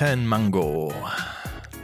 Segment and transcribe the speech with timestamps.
[0.00, 0.92] Mango.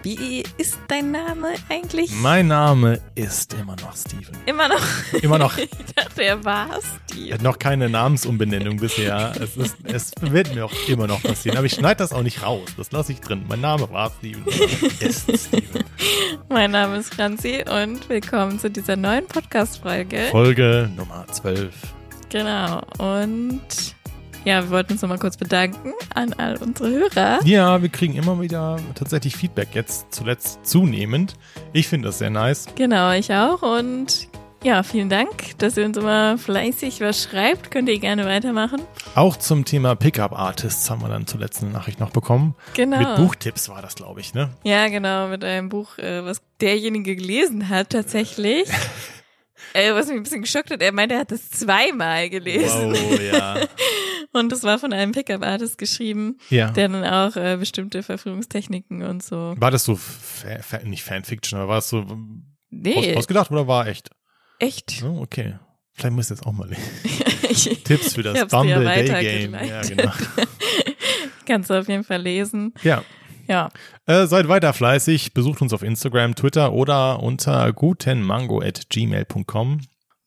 [0.02, 2.10] wie ist dein Name eigentlich?
[2.20, 4.36] Mein Name ist immer noch Steven.
[4.44, 4.82] Immer noch.
[5.22, 5.56] Immer noch.
[5.58, 7.34] Ich dachte, er war Er Steve.
[7.34, 9.32] hat noch keine Namensumbenennung bisher.
[9.40, 11.56] Es, ist, es wird mir auch immer noch passieren.
[11.56, 12.68] Aber ich schneide das auch nicht raus.
[12.76, 13.44] Das lasse ich drin.
[13.48, 14.44] Mein Name war Steven.
[15.00, 15.84] Ist Steven.
[16.50, 20.28] Mein Name ist Franzi und willkommen zu dieser neuen Podcast-Folge.
[20.30, 21.72] Folge Nummer 12.
[22.30, 22.82] Genau.
[22.98, 23.60] Und
[24.44, 27.40] ja, wir wollten uns nochmal kurz bedanken an all unsere Hörer.
[27.44, 29.68] Ja, wir kriegen immer wieder tatsächlich Feedback.
[29.74, 31.34] Jetzt zuletzt zunehmend.
[31.72, 32.66] Ich finde das sehr nice.
[32.74, 33.62] Genau, ich auch.
[33.62, 34.28] Und
[34.64, 37.70] ja, vielen Dank, dass ihr uns immer fleißig was schreibt.
[37.70, 38.80] Könnt ihr gerne weitermachen.
[39.16, 42.54] Auch zum Thema Pickup Artists haben wir dann zuletzt eine Nachricht noch bekommen.
[42.74, 42.98] Genau.
[42.98, 44.50] Mit Buchtipps war das, glaube ich, ne?
[44.62, 48.68] Ja, genau, mit einem Buch, äh, was derjenige gelesen hat tatsächlich.
[49.72, 52.92] äh, was mich ein bisschen geschockt hat, er meinte, er hat es zweimal gelesen.
[52.92, 53.56] Wow, ja.
[54.32, 56.70] Und es war von einem Pickup-Artist geschrieben, Ja.
[56.70, 59.54] der dann auch äh, bestimmte Verführungstechniken und so.
[59.58, 62.16] War das so, Fa Fa nicht Fanfiction, aber war es so aus,
[62.70, 64.08] Nee, ausgedacht oder war echt?
[64.58, 65.02] echt.
[65.04, 65.58] Oh, okay.
[65.92, 66.82] Vielleicht muss ich jetzt auch mal lesen.
[67.84, 69.52] Tipps für das dir ja Bumble Day Game.
[69.54, 70.10] Ja, genau.
[71.46, 72.72] kannst du auf jeden Fall lesen.
[72.82, 73.02] Ja.
[73.48, 73.68] Ja,
[74.06, 79.80] Äh, seid weiter fleißig, besucht uns auf Instagram, Twitter oder unter gutenmango.gmail.com.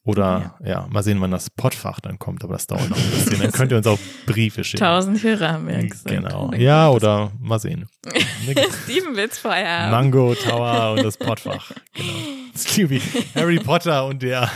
[0.05, 0.85] Oder ja.
[0.89, 3.39] mal sehen, wann das Pottfach dann kommt, aber das dauert noch ein bisschen.
[3.41, 4.83] Dann könnt ihr uns auch Briefe schicken.
[4.83, 6.07] tausend Hörer haben wir gesagt.
[6.07, 6.51] Genau.
[6.53, 7.87] Ja, oder mal sehen.
[8.83, 9.89] Steven will's vorher.
[9.89, 11.71] Mango Tower und das Pottfach.
[11.93, 12.89] Genau.
[12.89, 13.01] Wie
[13.33, 14.49] Harry Potter und der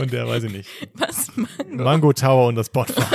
[0.00, 0.68] und der, weiß ich nicht.
[0.94, 1.84] Was, Mango?
[1.84, 3.10] Mango Tower und das Pottfach.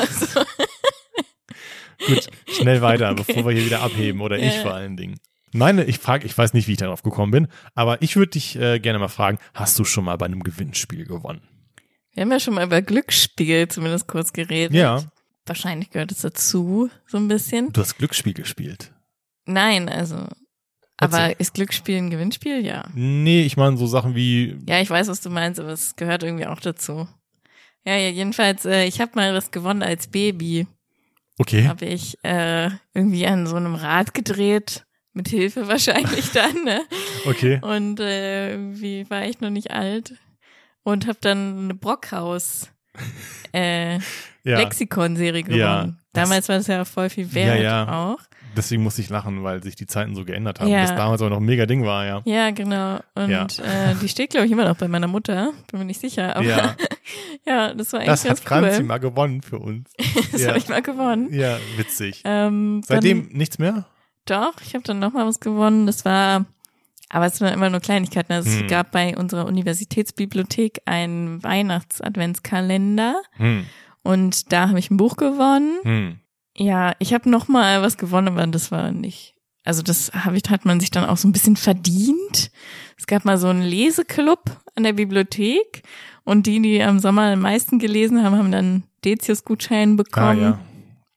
[2.08, 4.61] Gut, schnell weiter, bevor wir hier wieder abheben oder ich Ja.
[4.61, 5.19] vor allen Dingen.
[5.52, 8.56] Meine, ich frage, ich weiß nicht, wie ich darauf gekommen bin, aber ich würde dich
[8.56, 11.42] äh, gerne mal fragen, hast du schon mal bei einem Gewinnspiel gewonnen?
[12.14, 14.76] Wir haben ja schon mal über Glücksspiel zumindest kurz geredet.
[14.76, 15.04] Ja,
[15.50, 17.74] Wahrscheinlich gehört es dazu, so ein bisschen.
[17.74, 18.94] du hast Glücksspiel gespielt.
[19.46, 20.28] Nein, also.
[20.98, 21.20] Erzähl.
[21.20, 22.64] Aber ist Glücksspiel ein Gewinnspiel?
[22.64, 22.86] Ja.
[22.94, 26.22] Nee, ich meine so Sachen wie, Ja, ich weiß, was du meinst, aber es gehört
[26.22, 27.08] irgendwie auch dazu.
[27.84, 30.68] Ja, ja jedenfalls, äh, ich habe mal was gewonnen als Baby.
[31.40, 34.86] okay, Habe ich äh, irgendwie an so einem Rad gedreht.
[35.19, 36.80] Mit Hilfe wahrscheinlich dann, ne?
[37.25, 40.13] okay, Und äh, irgendwie war ich noch nicht alt.
[40.84, 42.69] Und habe dann eine Brockhaus
[43.52, 43.96] äh,
[44.46, 44.59] ja.
[44.59, 45.59] Lexikon-Serie gewonnen.
[45.59, 45.94] Ja.
[46.13, 48.13] Damals war das ja voll viel wert Ja, ja.
[48.13, 48.19] auch.
[48.56, 50.69] Deswegen muss ich lachen, weil sich die Zeiten so geändert haben.
[50.69, 50.81] Ja.
[50.84, 52.22] Das damals aber noch ein mega Ding war, ja.
[52.24, 53.01] Ja, genau.
[53.13, 53.44] Und Ja.
[53.44, 55.51] Äh, die steht, glaube ich, immer noch bei meiner Mutter.
[55.69, 56.34] Bin mir nicht sicher.
[56.38, 56.75] Aber ja,
[57.46, 58.86] Ja, das war eigentlich das hat ganz Franzi cool.
[58.86, 59.91] mal gewonnen für uns.
[60.31, 60.47] Das ja.
[60.47, 61.28] habe ich mal gewonnen.
[61.34, 62.22] Ja, witzig.
[62.24, 63.86] Ähm, Seitdem nichts mehr?
[64.29, 65.85] Doch, ich habe dann noch mal was gewonnen.
[65.88, 66.45] Das war,
[67.09, 68.31] aber es waren immer nur Kleinigkeiten.
[68.34, 68.66] Also Hm.
[68.66, 73.22] es gab bei unserer Universitätsbibliothek einen Weihnachts-Adventskalender.
[73.38, 73.66] Hm,
[74.03, 75.79] Und da habe ich ein Buch gewonnen.
[75.84, 76.19] hm.
[76.57, 79.34] Ja, ich habe noch mal was gewonnen, aber das war nicht.
[79.63, 82.51] Also das habe ich, hat man sich dann auch so ein bisschen verdient.
[82.97, 85.84] Es gab mal so einen Leseklub an der Bibliothek
[86.25, 90.41] und die, die am Sommer am meisten gelesen haben, haben dann Decius-Gutschein Ah, bekommen.
[90.41, 90.59] ja.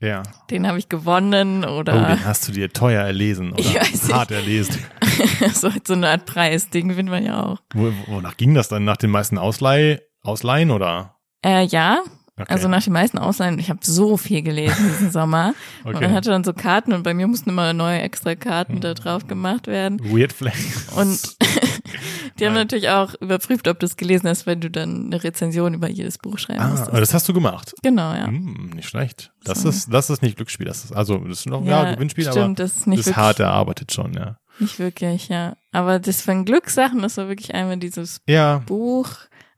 [0.02, 0.24] Ja.
[0.50, 4.12] Den habe ich gewonnen Oh, oder den hast du dir teuer erlesen oder weiß nicht.
[4.12, 4.84] hart erlesen.
[5.54, 7.60] so, so eine Art Preis, den gewinnt man ja auch.
[7.72, 8.84] Wo, wonach ging das dann?
[8.84, 11.14] Nach den meisten Ausleih, Ausleihen oder?
[11.44, 12.02] Äh, ja,
[12.40, 12.50] Okay.
[12.50, 15.54] also nach den meisten Ausleihen, ich habe so viel gelesen diesen Sommer.
[15.84, 16.06] Und Okay.
[16.06, 19.26] man hatte dann so Karten und bei mir mussten immer neue extra Karten da drauf
[19.26, 20.00] gemacht werden.
[20.02, 20.88] Weird Flex.
[20.96, 21.20] Und
[22.38, 22.62] die haben Nein.
[22.64, 26.16] natürlich auch überprüft, ob du es gelesen hast, wenn du dann eine Rezension über jedes
[26.18, 26.88] Buch schreiben Ah, musstest.
[26.90, 27.74] aber das hast du gemacht.
[27.82, 28.26] Genau, ja.
[28.26, 29.32] Hm, nicht schlecht.
[29.44, 29.68] Das So.
[29.68, 30.66] ist, das ist nicht Glücksspiel.
[30.66, 33.16] Das ist, also, das ist noch, ja, Gewinnspiel, stimmt, aber das ist nicht ist wirklich,
[33.16, 34.36] hart erarbeitet schon, ja.
[34.58, 35.56] nicht wirklich, ja.
[35.72, 39.08] Aber das von Glückssachen, das war wirklich einmal dieses Ja, Buch,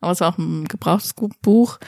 [0.05, 1.79] war auch ein gebrauchtes Buch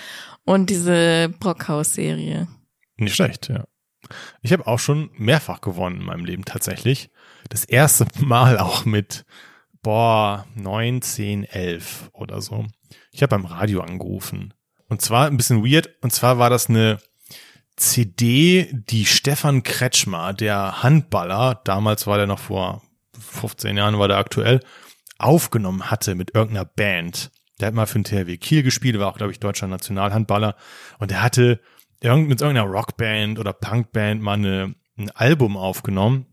[0.44, 2.48] und diese Brockhaus-Serie.
[2.96, 3.64] nicht schlecht, ja.
[4.40, 7.10] Ich habe auch schon mehrfach gewonnen in meinem Leben tatsächlich.
[7.48, 9.24] Das erste Mal auch mit,
[9.82, 12.66] boah, neun, zehn, elf oder so.
[13.10, 14.54] Ich habe beim Radio angerufen.
[14.88, 15.90] Und zwar ein bisschen weird.
[16.02, 16.98] Und zwar war das eine
[17.76, 22.82] CD, die Stefan Kretschmer, der Handballer, damals war der noch vor
[23.18, 24.60] 15 Jahren, war der aktuell,
[25.18, 27.30] aufgenommen hatte mit irgendeiner Band.
[27.60, 30.56] Der hat mal für den THW Kiel gespielt, war auch, glaube ich, deutscher Nationalhandballer.
[30.98, 31.60] Und er hatte
[32.00, 36.26] irgend, mit irgendeiner Rockband oder Punkband mal eine, ein Album aufgenommen.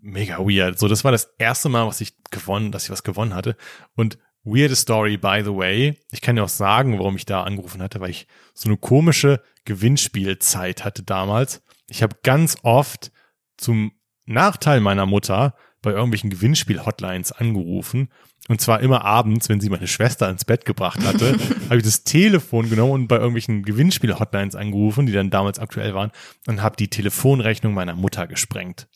[0.00, 0.78] Mega weird.
[0.78, 3.56] So, das war das erste Mal, was ich gewonnen, dass ich was gewonnen hatte.
[3.94, 5.98] Und weirde Story, by the way.
[6.10, 9.42] Ich kann dir auch sagen, warum ich da angerufen hatte, weil ich so eine komische
[9.64, 11.62] Gewinnspielzeit hatte damals.
[11.88, 13.10] Ich habe ganz oft
[13.56, 13.92] zum
[14.26, 15.54] Nachteil meiner Mutter
[15.84, 18.08] bei irgendwelchen Gewinnspiel-Hotlines angerufen
[18.48, 22.04] Und zwar immer abends, wenn sie meine Schwester ins Bett gebracht hatte, habe ich das
[22.04, 26.10] Telefon genommen und bei irgendwelchen Gewinnspiel-Hotlines angerufen, die dann damals aktuell waren,
[26.46, 28.86] und habe die Telefonrechnung meiner Mutter gesprengt.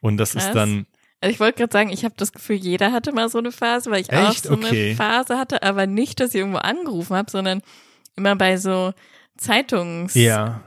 [0.00, 0.46] Und das Krass.
[0.46, 0.86] ist dann,
[1.22, 3.90] Also ich wollte gerade sagen, ich habe das Gefühl, jeder hatte mal so eine Phase,
[3.90, 4.20] weil ich Echt?
[4.20, 4.88] auch so Okay.
[4.88, 7.62] eine Phase hatte, aber nicht, dass ich irgendwo angerufen habe, sondern
[8.16, 8.92] immer bei so
[9.38, 10.60] Zeitungsausschreibungen, ja,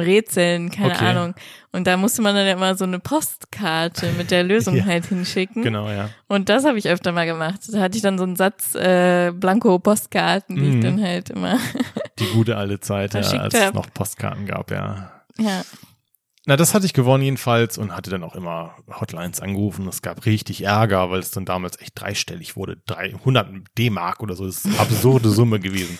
[0.00, 1.04] Rätseln, keine Okay.
[1.06, 1.34] Ahnung.
[1.72, 4.84] Und da musste man dann ja immer so eine Postkarte mit der Lösung Ja.
[4.84, 5.62] halt hinschicken.
[5.62, 6.10] genau, ja.
[6.28, 7.60] Und das habe ich öfter mal gemacht.
[7.72, 10.76] Da hatte ich dann so einen Satz äh, Blanko-Postkarten, die Mhm.
[10.78, 11.58] ich dann halt immer,
[12.18, 13.74] Die gute alte Zeit, ja, als es hab.
[13.74, 15.12] noch Postkarten gab, ja.
[15.38, 15.62] ja.
[16.44, 19.86] Na, das hatte ich gewonnen jedenfalls und hatte dann auch immer Hotlines angerufen.
[19.86, 22.78] Es gab richtig Ärger, weil es dann damals echt dreistellig wurde.
[22.86, 24.44] 300 D-Mark oder so.
[24.46, 25.98] Das ist eine absurde Summe gewesen.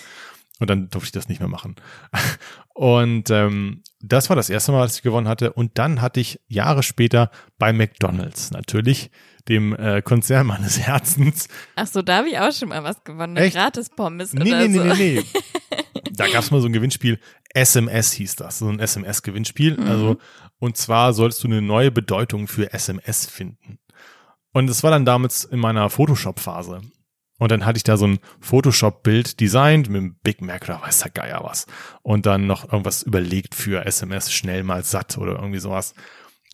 [0.59, 1.75] Und dann durfte ich das nicht mehr machen.
[2.73, 5.53] Und ähm, das war das erste Mal, dass ich gewonnen hatte.
[5.53, 9.11] Und dann hatte ich Jahre später bei McDonald's natürlich,
[9.47, 11.47] dem äh, Konzern meines Herzens.
[11.75, 13.37] Ach so, da habe ich auch schon mal was gewonnen.
[13.37, 13.55] Echt?
[13.55, 14.83] Gratis Pommes Nee, oder nee, nee, so.
[14.83, 15.23] nee, nee.
[16.15, 17.19] Da gab es mal so ein Gewinnspiel.
[17.55, 19.77] SMS hieß das, so ein SMS-Gewinnspiel.
[19.77, 19.87] Mhm.
[19.87, 20.17] Also,
[20.59, 23.79] und zwar sollst du eine neue Bedeutung für SMS finden.
[24.51, 26.81] Und es war dann damals in meiner Photoshop-Phase.
[27.43, 30.99] Und dann hatte ich da so ein Photoshop-Bild designt mit einem Big Mac oder weiß
[30.99, 31.65] der Geier was.
[32.01, 35.93] Und dann noch irgendwas überlegt für SMS schnell mal satt oder irgendwie sowas.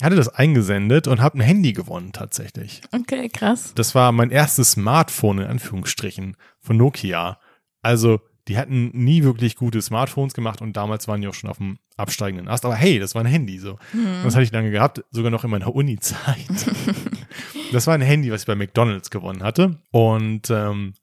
[0.01, 2.81] Hatte das eingesendet und habe ein Handy gewonnen tatsächlich.
[2.91, 3.73] Okay, krass.
[3.75, 7.37] Das war mein erstes Smartphone in Anführungsstrichen von Nokia.
[7.83, 11.57] Also, die hatten nie wirklich gute Smartphones gemacht und damals waren die auch schon auf
[11.57, 12.65] dem absteigenden Ast.
[12.65, 13.77] Aber hey, das war ein Handy so.
[13.93, 16.47] Und das hatte ich lange gehabt, sogar noch in meiner Uni-Zeit.
[17.71, 20.93] das war ein Handy, was ich bei McDonalds gewonnen hatte und ähm,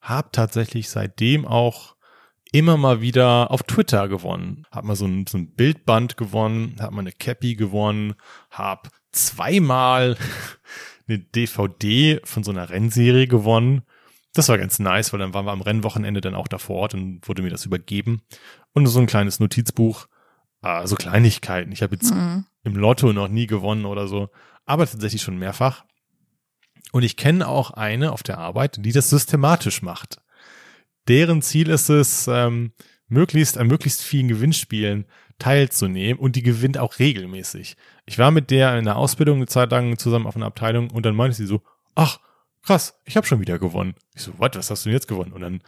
[0.00, 1.96] habe tatsächlich seitdem auch
[2.52, 4.64] immer mal wieder auf Twitter gewonnen.
[4.70, 8.14] Hab mal so ein, so ein Bildband gewonnen, hab mal eine Cappy gewonnen,
[8.50, 10.16] hab zweimal
[11.08, 13.82] eine DVD von so einer Rennserie gewonnen.
[14.32, 16.94] Das war ganz nice, weil dann waren wir am Rennwochenende dann auch da vor Ort
[16.94, 18.22] und wurde mir das übergeben.
[18.72, 20.06] Und so ein kleines Notizbuch,
[20.62, 21.72] äh, so Kleinigkeiten.
[21.72, 22.44] Ich habe jetzt Mhm.
[22.62, 24.28] im Lotto noch nie gewonnen oder so,
[24.66, 25.84] aber tatsächlich schon mehrfach.
[26.92, 30.20] Und ich kenne auch eine auf der Arbeit, die das systematisch macht.
[31.08, 32.72] Deren Ziel ist es, ähm,
[33.08, 35.06] möglichst an möglichst vielen Gewinnspielen
[35.38, 37.76] teilzunehmen und die gewinnt auch regelmäßig.
[38.06, 41.04] Ich war mit der in der Ausbildung eine Zeit lang zusammen auf einer Abteilung und
[41.04, 41.62] dann meinte sie so,
[41.94, 42.20] ach,
[42.62, 43.94] krass, ich habe schon wieder gewonnen.
[44.14, 45.32] Ich so, what, was hast du denn jetzt gewonnen?
[45.32, 45.62] Und dann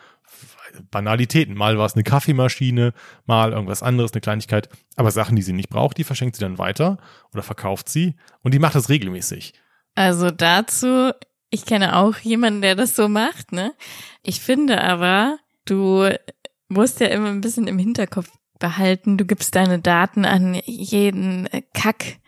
[0.91, 1.55] Banalitäten.
[1.55, 2.93] Mal war es eine Kaffeemaschine,
[3.27, 4.69] mal irgendwas anderes, eine Kleinigkeit.
[4.97, 6.99] Aber Sachen, die sie nicht braucht, die verschenkt sie dann weiter
[7.33, 8.17] oder verkauft sie.
[8.43, 9.55] Und die macht das regelmäßig.
[9.99, 11.11] Also dazu,
[11.51, 13.75] ich kenne auch jemanden, der das so macht, ne?
[14.23, 16.09] Ich finde aber, du
[16.69, 18.31] musst ja immer ein bisschen im Hinterkopf
[18.61, 22.19] behalten, du gibst deine Daten an jeden Kack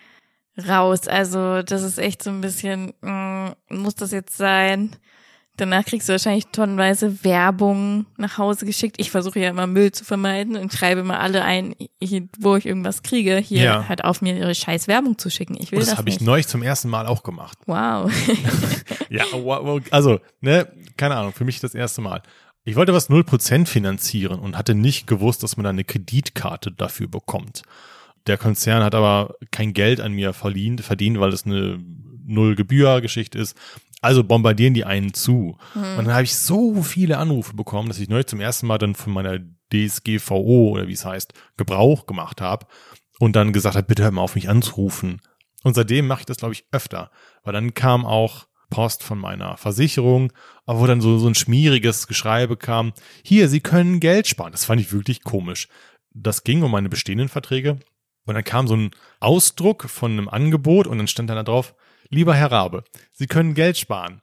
[0.59, 1.07] raus.
[1.07, 4.97] Also das ist echt so ein bisschen, mh, muss das jetzt sein?
[5.61, 8.97] Danach kriegst du wahrscheinlich tonnenweise Werbung nach Hause geschickt.
[8.99, 11.75] Ich versuche ja immer Müll zu vermeiden und schreibe immer alle ein,
[12.39, 13.89] wo ich irgendwas kriege, hier Ja.
[13.89, 15.57] halt auf mir ihre scheiß Werbung zu schicken.
[15.61, 17.59] Ich will Und das das habe ich neulich zum ersten Mal auch gemacht.
[17.67, 18.11] Wow.
[19.11, 19.25] Ja,
[19.91, 22.23] also, ne, keine Ahnung, für mich das erste Mal.
[22.63, 27.09] Ich wollte was 0% finanzieren und hatte nicht gewusst, dass man da eine Kreditkarte dafür
[27.09, 27.63] bekommt.
[28.29, 31.81] Der Konzern hat aber kein Geld an mir verdient, verdient weil es eine
[32.25, 33.57] Null-Gebühr-Geschichte ist.
[34.01, 35.59] Also bombardieren die einen zu.
[35.75, 38.95] Und dann habe ich so viele Anrufe bekommen, dass ich neulich zum ersten Mal dann
[38.95, 39.39] von meiner
[39.73, 42.67] DSGVO oder wie es heißt, Gebrauch gemacht habe
[43.19, 45.21] und dann gesagt habe, bitte hör mal auf, mich anzurufen.
[45.63, 47.11] Und seitdem mache ich das, glaube ich, öfter.
[47.45, 50.33] Weil dann kam auch Post von meiner Versicherung,
[50.65, 52.93] aber wo dann so, so ein schmieriges Geschreibe kam,
[53.23, 54.53] hier, Sie können Geld sparen.
[54.53, 55.69] Das fand ich wirklich komisch.
[56.13, 57.79] Das ging um meine bestehenden Verträge.
[58.27, 61.75] Und dann kam so ein Ausdruck von einem Angebot und dann stand dann da drauf,
[62.11, 64.21] lieber Herr Rabe, Sie können Geld sparen.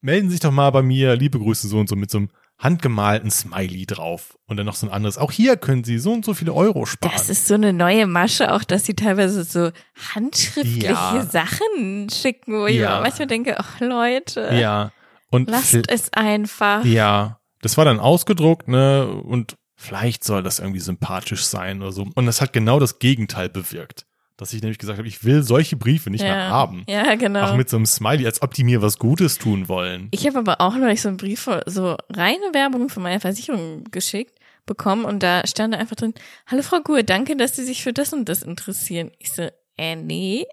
[0.00, 2.30] Melden Sie sich doch mal bei mir, liebe Grüße so und so mit so einem
[2.58, 4.36] handgemalten Smiley drauf.
[4.46, 6.86] Und dann noch so ein anderes, auch hier können Sie so und so viele Euro
[6.86, 7.12] sparen.
[7.14, 9.70] Das ist so eine neue Masche, auch dass sie teilweise so
[10.14, 11.26] handschriftliche Ja.
[11.30, 13.00] Sachen schicken, wo ich Ja.
[13.00, 14.92] manchmal denke, ach Leute, ja.
[15.30, 16.84] Und lasst es einfach.
[16.84, 19.06] Ja, das war dann ausgedruckt, ne?
[19.08, 22.06] Und vielleicht soll das irgendwie sympathisch sein oder so.
[22.14, 24.06] Und das hat genau das Gegenteil bewirkt.
[24.40, 26.84] Dass ich nämlich gesagt habe, ich will solche Briefe nicht mehr haben.
[26.88, 27.42] Ja, genau.
[27.44, 30.08] Auch mit so einem Smiley, als ob die mir was Gutes tun wollen.
[30.12, 34.38] ich habe aber auch neulich so einen Brief, so reine Werbung von meiner Versicherung geschickt
[34.66, 36.14] bekommen und da stand einfach drin,
[36.46, 39.10] hallo Frau Gur, danke, dass Sie sich für das und das interessieren.
[39.18, 40.46] Ich so, äh, nee,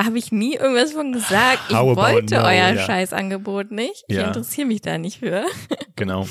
[0.00, 1.60] habe ich nie irgendwas von gesagt.
[1.68, 2.78] Ich How wollte no, euer ja.
[2.78, 4.04] Scheißangebot nicht.
[4.08, 4.26] Ich Ja.
[4.28, 5.44] interessiere mich da nicht für.
[5.96, 6.26] Genau.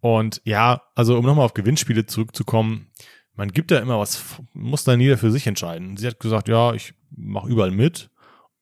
[0.00, 2.90] Und ja, also um nochmal auf Gewinnspiele zurückzukommen,
[3.34, 4.22] man gibt da immer was,
[4.52, 5.96] muss dann jeder für sich entscheiden.
[5.96, 8.10] Sie hat gesagt, ja, ich mache überall mit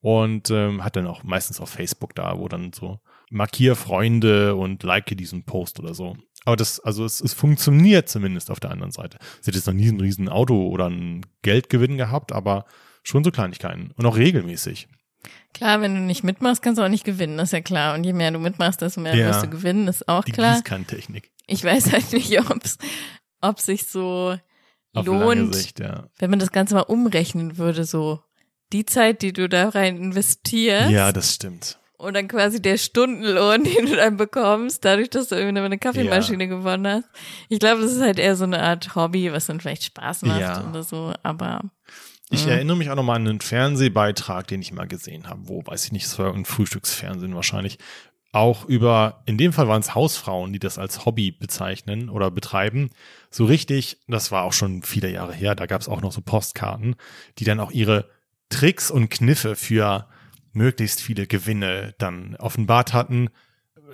[0.00, 3.00] und ähm, hat dann auch meistens auf Facebook da, wo dann so
[3.30, 6.16] markier Freunde und like diesen Post oder so.
[6.44, 9.18] Aber das, also es, es funktioniert zumindest auf der anderen Seite.
[9.40, 12.64] Sie hat jetzt noch nie ein riesen Auto oder einen Geldgewinn gehabt, aber
[13.02, 14.88] schon so Kleinigkeiten und auch regelmäßig.
[15.52, 17.94] Klar, wenn du nicht mitmachst, kannst du auch nicht gewinnen, das ist ja klar.
[17.94, 19.28] Und je mehr du mitmachst, desto mehr Ja.
[19.28, 20.54] wirst du gewinnen, ist auch Die klar.
[20.54, 21.30] Gießkannentechnik.
[21.46, 22.78] Ich weiß halt nicht, ob's,
[23.42, 24.36] ob sich so
[24.92, 26.04] Auf lohnt, Sicht, ja.
[26.18, 28.20] wenn man das Ganze mal umrechnen würde, so
[28.72, 31.78] die Zeit, die du da rein investierst Ja, das stimmt.
[31.96, 36.48] und dann quasi der Stundenlohn, den du dann bekommst, dadurch, dass du irgendwie eine Kaffeemaschine
[36.48, 37.08] gewonnen hast.
[37.48, 40.40] Ich glaube, das ist halt eher so eine Art Hobby, was dann vielleicht Spaß macht
[40.40, 40.68] Ja.
[40.68, 41.70] oder so, aber
[42.32, 42.50] Ich Mhm.
[42.52, 45.92] erinnere mich auch nochmal an einen Fernsehbeitrag, den ich mal gesehen habe, wo, weiß ich
[45.92, 47.78] nicht, es war ein Frühstücksfernsehen wahrscheinlich,
[48.32, 52.90] auch über, in dem Fall waren es Hausfrauen, die das als Hobby bezeichnen oder betreiben.
[53.30, 56.20] So richtig, das war auch schon viele Jahre her, da gab es auch noch so
[56.20, 56.96] Postkarten,
[57.38, 58.08] die dann auch ihre
[58.48, 60.08] Tricks und Kniffe für
[60.52, 63.30] möglichst viele Gewinne dann offenbart hatten.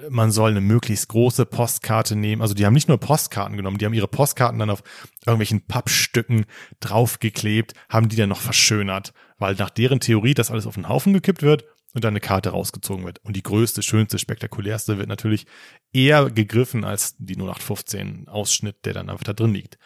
[0.08, 2.40] Man soll eine möglichst große Postkarte nehmen.
[2.40, 4.82] Also die haben nicht nur Postkarten genommen, die haben ihre Postkarten dann auf
[5.26, 6.46] irgendwelchen Pappstücken
[6.80, 11.12] draufgeklebt, haben die dann noch verschönert, weil nach deren Theorie das alles auf den Haufen
[11.12, 11.64] gekippt wird
[11.96, 13.18] und dann eine Karte rausgezogen wird.
[13.24, 15.46] Und die größte, schönste, spektakulärste wird natürlich
[15.92, 19.78] eher gegriffen als die 0815 Ausschnitt, der dann einfach da drin liegt.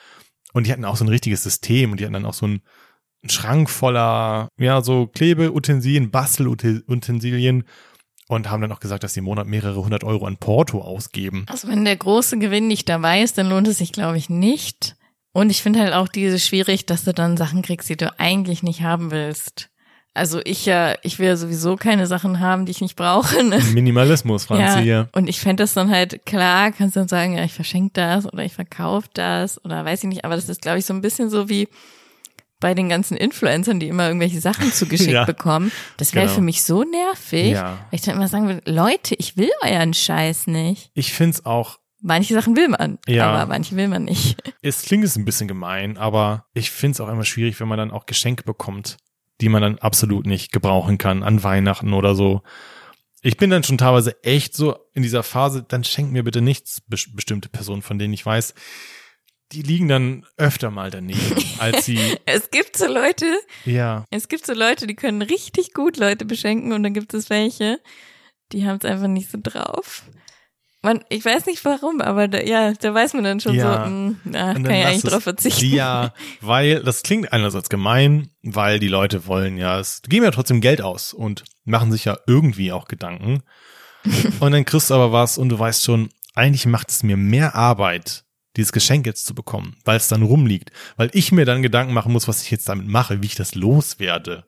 [0.52, 2.62] Und die hatten auch so ein richtiges System und die hatten dann auch so einen
[3.22, 7.64] einen Schrank voller, ja, so Klebeutensilien, Bastelutensilien
[8.28, 11.44] und haben dann auch gesagt, dass sie im Monat mehrere hundert Euro an Porto ausgeben.
[11.48, 14.96] Also wenn der große Gewinn nicht dabei ist, dann lohnt es sich, glaube ich, nicht.
[15.32, 18.62] Und ich finde halt auch diese schwierig, dass du dann Sachen kriegst, die du eigentlich
[18.62, 19.70] nicht haben willst.
[20.12, 23.44] Also ich ja, ich will ja sowieso keine Sachen haben, die ich nicht brauche.
[23.44, 23.58] Ne?
[23.72, 25.08] Minimalismus, Franzi, Ja, hier.
[25.12, 28.44] und ich fände das dann halt klar, kannst dann sagen, ja, ich verschenke das oder
[28.44, 31.30] ich verkaufe das oder weiß ich nicht, aber das ist, glaube ich, so ein bisschen
[31.30, 31.68] so wie
[32.58, 35.70] bei den ganzen Influencern, die immer irgendwelche Sachen zugeschickt Ja, bekommen.
[35.96, 36.34] Das wäre genau.
[36.34, 37.78] für mich so nervig, Ja.
[37.90, 40.90] weil ich dann immer sagen würde, Leute, ich will euren Scheiß nicht.
[40.94, 43.30] Ich find's auch, Manche Sachen will man, Ja.
[43.30, 44.36] aber manche will man nicht.
[44.62, 47.90] es klingt jetzt ein bisschen gemein, aber ich find's auch immer schwierig, wenn man dann
[47.90, 48.96] auch Geschenke bekommt,
[49.40, 52.42] die man dann absolut nicht gebrauchen kann an Weihnachten oder so.
[53.22, 56.82] Ich bin dann schon teilweise echt so in dieser Phase, dann schenkt mir bitte nichts,
[56.90, 58.54] bes- bestimmte Personen, von denen ich weiß,
[59.52, 63.26] die liegen dann öfter mal daneben, als sie, Es gibt so Leute,
[63.64, 67.30] ja, es gibt so Leute, die können richtig gut Leute beschenken und dann gibt es
[67.30, 67.80] welche,
[68.52, 70.04] die haben es einfach nicht so drauf.
[70.82, 73.84] Man, ich weiß nicht warum, aber da, ja, da weiß man dann schon Ja.
[73.84, 75.66] so, mh, na, Und kann ich eigentlich drauf verzichten.
[75.66, 80.62] Ja, weil das klingt einerseits gemein, weil die Leute wollen ja, es geben ja trotzdem
[80.62, 83.42] Geld aus und machen sich ja irgendwie auch Gedanken.
[84.40, 87.54] und dann kriegst du aber was und du weißt schon, eigentlich macht es mir mehr
[87.54, 88.24] Arbeit,
[88.56, 92.12] dieses Geschenk jetzt zu bekommen, weil es dann rumliegt, weil ich mir dann Gedanken machen
[92.12, 94.44] muss, was ich jetzt damit mache, wie ich das loswerde.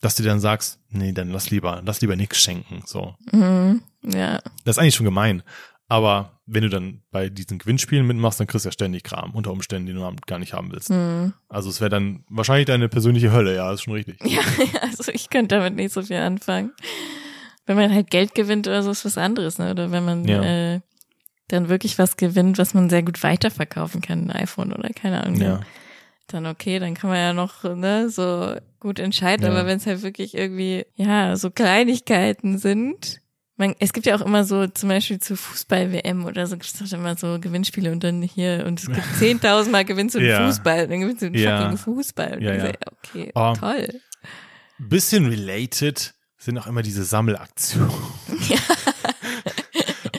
[0.00, 3.14] Dass du dann sagst, nee, dann lass lieber, lass lieber nichts schenken, so.
[3.32, 4.40] Mhm, ja.
[4.64, 5.42] Das ist eigentlich schon gemein.
[5.90, 9.50] Aber wenn du dann bei diesen Gewinnspielen mitmachst, dann kriegst du ja ständig Kram unter
[9.52, 10.90] Umständen, die du gar nicht haben willst.
[10.90, 11.32] Mhm.
[11.48, 14.18] Also es wäre dann wahrscheinlich deine persönliche Hölle, ja, ist schon richtig.
[14.24, 14.40] Ja,
[14.82, 16.72] also ich könnte damit nicht so viel anfangen.
[17.64, 19.70] Wenn man halt Geld gewinnt oder so, ist was anderes, ne?
[19.70, 20.42] Oder wenn man Ja.
[20.42, 20.80] äh,
[21.48, 25.40] dann wirklich was gewinnt, was man sehr gut weiterverkaufen kann, ein iPhone oder keine Ahnung.
[25.40, 25.60] Ja.
[26.26, 29.52] Dann okay, dann kann man ja noch ne, so gut entscheiden, Ja.
[29.52, 33.20] aber wenn es halt wirklich irgendwie, ja, so Kleinigkeiten sind.
[33.60, 36.78] Man, es gibt ja auch immer so, zum Beispiel zu Fußball-WM oder so, gibt es
[36.90, 40.28] doch immer so Gewinnspiele und dann hier, und es gibt 10.000 Mal gewinnst du den
[40.30, 40.46] Ja.
[40.46, 41.62] Fußball, dann gewinnst du den Ja.
[41.62, 42.34] fucking Fußball.
[42.36, 42.72] Und Ja, dann ja.
[43.04, 43.52] okay, Oh.
[43.58, 44.00] toll.
[44.78, 47.90] Bisschen related sind auch immer diese Sammelaktionen.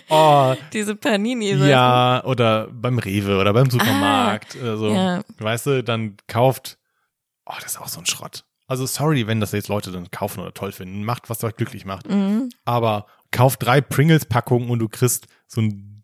[0.10, 1.54] oh, Diese Panini.
[1.54, 4.94] ja, oder beim Rewe oder beim Supermarkt oder so.
[4.94, 5.22] Ja.
[5.38, 6.78] Weißt du, dann kauft,
[7.46, 8.44] oh, das ist auch so ein Schrott.
[8.68, 11.04] Also sorry, wenn das jetzt Leute dann kaufen oder toll finden.
[11.04, 12.08] Macht, was euch glücklich macht.
[12.10, 12.50] Mhm.
[12.66, 16.04] Aber kauft drei Pringles-Packungen und du kriegst so einen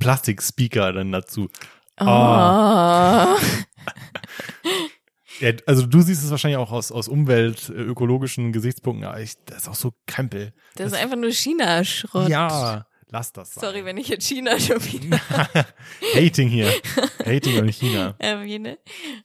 [0.00, 1.48] Plastik-Speaker dann dazu.
[2.00, 2.04] Oh.
[2.04, 3.36] Ah.
[5.40, 9.06] Ja, also du siehst es wahrscheinlich auch aus, aus umwelt, äh, ökologischen Gesichtspunkten.
[9.08, 10.52] aber Ich, das ist auch so Krempel.
[10.76, 12.28] Das ist einfach nur China-Schrott.
[12.28, 13.60] Ja, lass das sein.
[13.64, 15.20] Sorry, wenn ich jetzt China schon wieder
[16.14, 16.72] Hating hier.
[17.24, 18.14] Hating in China.
[18.18, 18.78] erwähne.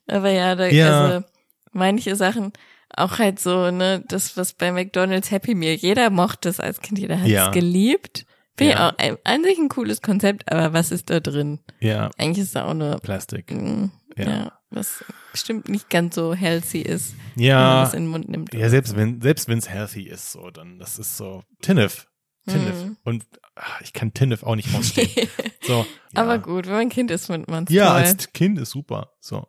[0.07, 1.01] Aber ja, da, Ja.
[1.05, 1.25] also
[1.73, 2.53] manche Sachen,
[2.95, 6.99] auch halt so, ne, das, was bei McDonalds Happy Meal, jeder mochte es als Kind,
[6.99, 7.51] jeder hat es Ja.
[7.51, 8.25] geliebt.
[8.57, 8.89] Finde Ja.
[8.89, 11.59] ich auch ein, an sich ein cooles Konzept, aber was ist da drin?
[11.79, 13.51] Ja, Eigentlich ist da auch nur, Plastik.
[13.51, 13.85] mm,
[14.17, 14.25] Ja.
[14.29, 14.51] ja.
[14.71, 18.53] was bestimmt nicht ganz so healthy ist, wenn man Ja, das in den Mund nimmt.
[18.53, 22.05] ja selbst wenn selbst wenn es healthy ist, so dann das ist so Tinnef.
[22.47, 22.83] Tinnef.
[22.83, 22.97] Mhm.
[23.03, 25.09] Und ach, ich kann Tinnef auch nicht ausstehen.
[25.61, 26.21] So, ja.
[26.21, 27.95] Aber gut, wenn man Kind ist, findet man es Ja, toll.
[28.03, 29.11] als Kind ist super.
[29.19, 29.47] So.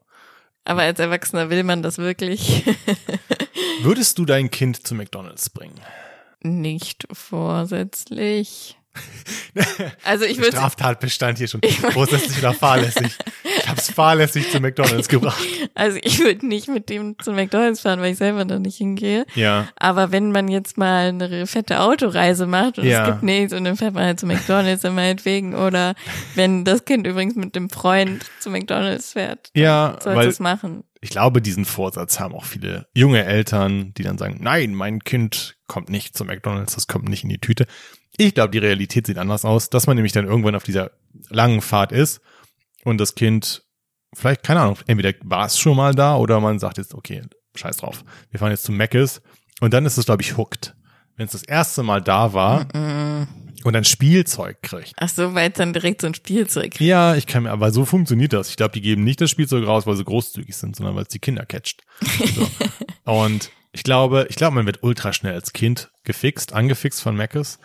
[0.65, 2.65] Aber als Erwachsener will man das wirklich
[3.83, 5.81] Würdest du dein Kind zu McDonalds bringen?
[6.43, 8.77] nicht vorsätzlich.
[10.05, 13.17] Also ich würde Straftatbestand hier schon großartig oder fahrlässig.
[13.71, 15.39] Ich hab's fahrlässig zu McDonalds gebracht.
[15.75, 19.25] also ich würde nicht mit dem zu McDonalds fahren, weil ich selber da nicht hingehe.
[19.35, 19.69] Ja.
[19.77, 23.03] Aber wenn man jetzt mal eine fette Autoreise macht und Ja.
[23.05, 25.95] es gibt nichts und dann fährt man halt zu McDonalds dann meinetwegen oder
[26.35, 30.83] wenn das Kind übrigens mit dem Freund zu McDonalds fährt, Ja, soll weil es machen.
[31.01, 35.57] ich glaube, diesen Vorsatz haben auch viele junge Eltern, die dann sagen, nein, mein Kind
[35.69, 37.67] kommt nicht zu McDonalds, das kommt nicht in die Tüte.
[38.17, 40.91] Ich glaube, die Realität sieht anders aus, dass man nämlich dann irgendwann auf dieser
[41.29, 42.21] langen Fahrt ist
[42.85, 43.63] und das Kind
[44.15, 47.23] vielleicht, keine Ahnung, entweder war es schon mal da oder man sagt jetzt, okay,
[47.55, 49.23] scheiß drauf, wir fahren jetzt zu Mc's
[49.61, 50.75] und dann ist es, glaube ich, hooked.
[51.17, 52.67] Wenn es das erste Mal da war
[53.65, 54.95] und dann Spielzeug kriegt.
[54.97, 56.81] Ach so, weil es dann direkt so ein Spielzeug kriegt.
[56.81, 58.49] Ja, ich kann mir, aber so funktioniert das.
[58.49, 61.09] Ich glaube, die geben nicht das Spielzeug raus, weil sie großzügig sind, sondern weil es
[61.09, 61.83] die Kinder catcht.
[62.35, 62.51] So.
[63.05, 67.59] und ich glaube, ich glaube, man wird ultra schnell als Kind gefixt, angefixt von Maccas.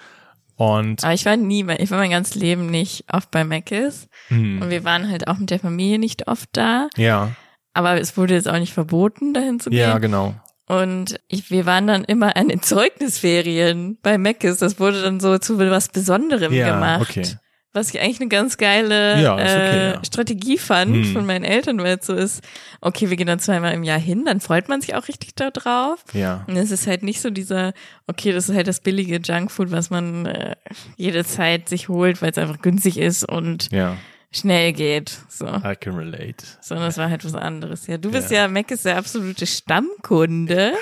[0.57, 4.07] Und Aber ich war nie, bei- ich war mein ganzes Leben nicht oft bei Mc's
[4.29, 6.87] hm, und wir waren halt auch mit der Familie nicht oft da.
[6.95, 7.31] ja,
[7.73, 9.79] Aber es wurde jetzt auch nicht verboten, dahin zu gehen.
[9.79, 10.33] ja, genau.
[10.67, 14.57] Und ich, wir waren dann immer an den Zeugnisferien bei Meckes.
[14.57, 17.01] Das wurde dann so zu was Besonderem Ja, gemacht.
[17.09, 17.27] okay.
[17.75, 20.03] Was ich eigentlich eine ganz geile Ja, okay, äh, ja.
[20.05, 21.13] Strategie fand Hm.
[21.13, 22.41] von meinen Eltern, weil es so ist,
[22.81, 25.51] okay, wir gehen dann zweimal im Jahr hin, dann freut man sich auch richtig da
[25.51, 26.03] drauf.
[26.13, 27.73] Ja, Und es ist halt nicht so dieser,
[28.07, 30.55] okay, das ist halt das billige Junkfood, was man äh,
[30.95, 33.97] jede Zeit sich holt, weil es einfach günstig ist und ja,
[34.31, 35.17] schnell geht.
[35.29, 35.45] So.
[35.45, 36.45] I can relate.
[36.61, 37.87] Sondern es war halt was anderes.
[37.87, 40.73] Ja, du bist ja, Mac ist der absolute Stammkunde.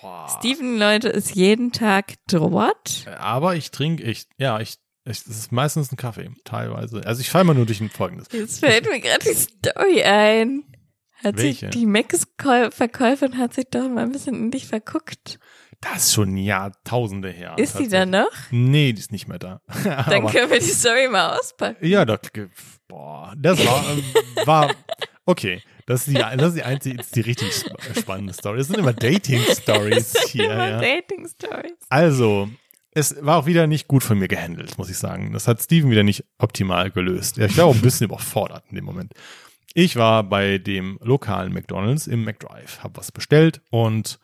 [0.00, 0.26] Boah.
[0.38, 3.04] Steven, Leute, ist jeden Tag dort.
[3.20, 4.74] Aber ich trinke, ich, ja, ich,
[5.04, 7.02] es ist meistens ein Kaffee, teilweise.
[7.06, 8.28] Also ich falle mal nur durch ein folgendes.
[8.32, 10.64] Jetzt fällt mir gerade die Story ein.
[11.24, 11.66] Hat Welche?
[11.66, 15.38] sich die Mac-Verkäuferin hat sich doch mal ein bisschen in dich verguckt.
[15.80, 17.54] Das ist schon Jahrtausende her.
[17.58, 18.30] ist die da noch?
[18.50, 19.60] Nee, die ist nicht mehr da.
[19.84, 21.84] Dann können wir die Story mal auspacken.
[21.86, 22.48] Ja, doch, ge-
[22.88, 24.04] boah, das war, ähm,
[24.46, 24.74] war,
[25.26, 25.60] okay.
[25.86, 28.58] Das ist die, das ist die einzige, das ist die richtig sp- spannende Story.
[28.58, 30.80] Das sind immer Dating-Stories hier, Immer ja.
[30.80, 31.72] Dating-Stories.
[31.88, 32.48] Also,
[32.94, 35.32] es war auch wieder nicht gut von mir gehandelt, muss ich sagen.
[35.32, 37.38] Das hat Steven wieder nicht optimal gelöst.
[37.38, 39.14] Ja, ich war auch ein bisschen überfordert in dem Moment.
[39.74, 44.18] Ich war bei dem lokalen McDonald's im McDrive, habe was bestellt und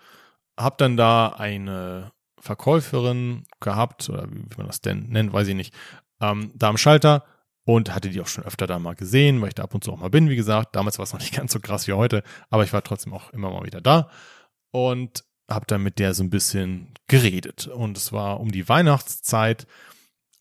[0.58, 5.74] habe dann da eine Verkäuferin gehabt, oder wie man das denn nennt, weiß ich nicht,
[6.20, 7.24] ähm, da am Schalter
[7.64, 9.92] und hatte die auch schon öfter da mal gesehen, weil ich da ab und zu
[9.92, 10.76] auch mal bin, wie gesagt.
[10.76, 13.32] Damals war es noch nicht ganz so krass wie heute, aber ich war trotzdem auch
[13.32, 14.10] immer mal wieder da
[14.70, 17.66] und habe dann mit der so ein bisschen geredet.
[17.66, 19.66] Und es war um die Weihnachtszeit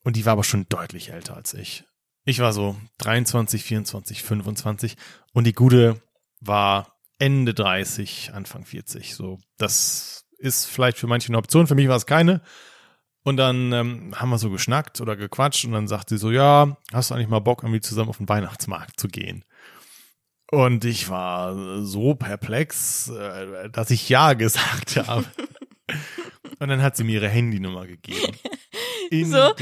[0.03, 1.85] und die war aber schon deutlich älter als ich.
[2.25, 4.97] Ich war so 23, 24, 25
[5.33, 6.01] und die Gute
[6.41, 9.15] war Ende 30, Anfang 40.
[9.15, 12.41] So, das ist vielleicht für manche eine Option, für mich war es keine.
[13.23, 16.77] Und dann ähm, haben wir so geschnackt oder gequatscht und dann sagt sie so, ja,
[16.93, 19.43] hast du eigentlich mal Bock, irgendwie zusammen auf den Weihnachtsmarkt zu gehen?
[20.51, 25.25] Und ich war so perplex, äh, dass ich ja gesagt habe.
[26.59, 28.33] Und dann hat sie mir ihre Handynummer gegeben.
[29.09, 29.53] In So,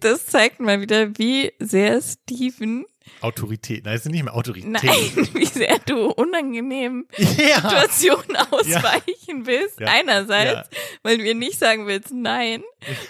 [0.00, 2.84] das zeigt mal wieder, wie sehr Steven,
[3.20, 3.84] Autorität.
[3.84, 4.70] Nein, es sind nicht mehr Autorität.
[4.70, 4.82] nein,
[5.34, 7.56] wie sehr du unangenehmen Ja.
[7.60, 9.80] Situationen ausweichen willst.
[9.80, 9.88] Ja.
[9.88, 10.78] Einerseits, Ja.
[11.02, 12.62] weil du ihr nicht sagen willst, nein.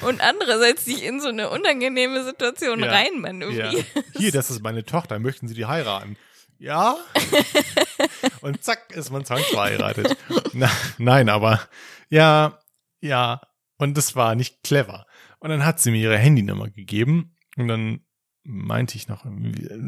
[0.07, 2.87] Und andererseits dich in so eine unangenehme Situation Ja.
[2.87, 2.92] Ja.
[2.92, 3.85] reinmanövrierst.
[4.16, 5.18] Hier, das ist meine Tochter.
[5.20, 6.16] Möchten Sie die heiraten?
[6.64, 6.96] Ja.
[8.40, 10.16] Und zack, ist man zwangsverheiratet.
[10.55, 11.61] Na, nein, aber
[12.09, 12.59] ja,
[13.03, 13.42] ja.
[13.77, 15.07] Und das war nicht clever.
[15.40, 18.00] Und dann hat sie mir ihre Handynummer gegeben und dann
[18.44, 19.27] meinte ich noch,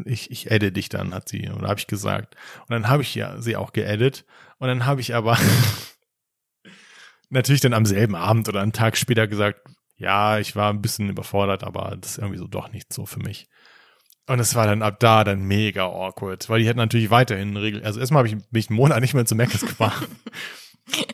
[0.05, 2.37] ich, ich adde dich dann, hat sie, oder habe ich gesagt.
[2.63, 4.27] Und dann habe ich ja sie auch geaddet.
[4.59, 5.39] Und dann habe ich aber
[7.31, 11.09] natürlich dann am selben Abend oder einen Tag später gesagt, ja, ich war ein bisschen
[11.09, 13.49] überfordert, aber das ist irgendwie so doch nicht so für mich.
[14.29, 17.85] Und es war dann ab da dann mega awkward, weil die hätten natürlich weiterhin Regel.
[17.85, 20.07] Also erstmal habe ich mich einen Monat nicht mehr zu Mc's gefahren.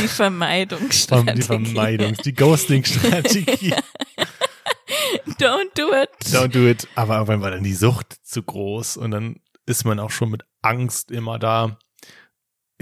[0.00, 1.34] Die Vermeidungsstrategie.
[1.34, 3.74] die Vermeidungs-, die Ghosting-Strategie.
[5.38, 6.10] Don't do it.
[6.32, 6.88] Don't do it.
[6.94, 10.44] Aber irgendwann war dann die Sucht zu groß und dann ist man auch schon mit
[10.62, 11.78] Angst immer da.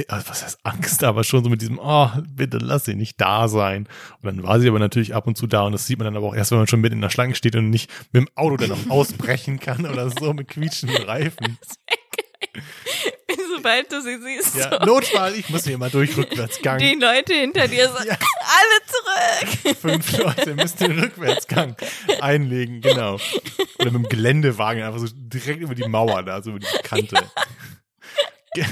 [0.08, 3.86] Was heißt Angst, aber schon so mit diesem, oh, bitte lass sie nicht da sein.
[4.20, 6.16] Und dann war sie aber natürlich ab und zu da und das sieht man dann
[6.16, 8.28] aber auch erst, wenn man schon mitten in der Schlange steht und nicht mit dem
[8.34, 11.58] Auto dann noch ausbrechen kann oder so mit quietschenden Reifen.
[13.56, 16.78] Sobald du sie siehst, Ja, so, Notfall, ich muss hier mal durch Rückwärtsgang.
[16.78, 18.16] die Leute hinter dir sagen, Ja.
[18.18, 19.76] alle zurück.
[19.80, 21.76] Fünf Leute müssen den Rückwärtsgang
[22.20, 23.14] einlegen, genau.
[23.78, 27.16] Oder mit dem Geländewagen einfach so direkt über die Mauer da, so über die Kante.
[28.54, 28.64] Ge-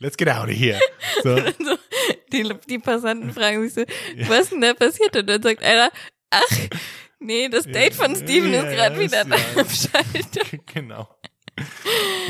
[0.00, 0.78] Let's get out of here.
[1.22, 1.36] So,
[2.32, 3.82] die, die Passanten fragen sich so,
[4.28, 5.16] was denn da passiert?
[5.16, 5.90] Und dann sagt einer,
[6.30, 6.68] ach,
[7.20, 10.58] Nee, das Date von Steven Ja, ist gerade ja, wieder ja- am Schalter.
[10.72, 11.08] genau.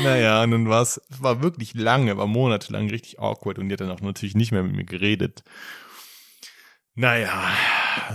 [0.01, 3.81] Naja, und dann war es, war wirklich lange, war monatelang richtig awkward und die hat
[3.81, 5.43] dann auch natürlich nicht mehr mit mir geredet.
[6.95, 7.53] Naja,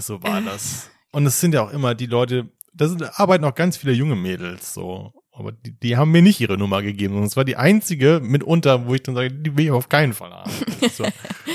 [0.01, 0.91] so war das.
[1.13, 4.75] Und es sind ja auch immer die Leute, da arbeiten auch ganz viele junge Mädels
[4.75, 5.13] so.
[5.37, 7.17] Aber die, die haben mir nicht ihre Nummer gegeben.
[7.17, 10.13] Und es war die einzige mitunter, wo ich dann sage, die will ich auf keinen
[10.13, 10.51] Fall haben.
[10.93, 11.05] So.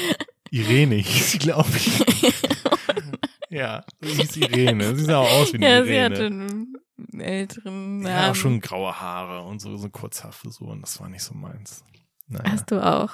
[0.51, 1.99] Irene hieß sie, glaube ich.
[3.49, 4.95] ja, sie hieß Irene.
[4.95, 5.87] Sie sah auch aus wie eine Ja, Irene.
[5.87, 8.05] sie hatte einen älteren Namen.
[8.05, 11.33] Ja, auch schon graue Haare und so, so kurzhafte so und das war nicht so
[11.33, 11.83] meins.
[12.27, 12.51] Naja.
[12.51, 13.11] Hast du auch.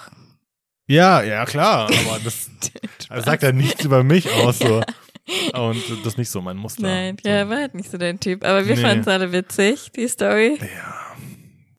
[0.88, 2.50] Ja, ja, klar, aber das,
[3.10, 4.82] das sagt ja nichts über mich aus so.
[5.54, 6.84] Und das ist nicht so mein Muster.
[6.84, 7.28] Nein, so.
[7.30, 8.44] ja, war halt nicht so dein Typ.
[8.44, 8.82] Aber wir Nee.
[8.82, 10.60] fanden es alle witzig, die Story.
[10.60, 11.16] Ja.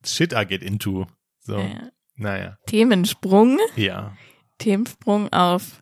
[0.05, 1.07] Shit I get into.
[1.41, 1.91] So, Ja.
[2.17, 2.59] naja.
[2.67, 3.59] Themensprung.
[3.77, 4.17] Ja.
[4.59, 5.81] Themensprung auf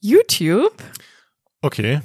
[0.00, 0.72] YouTube.
[1.62, 2.00] Okay.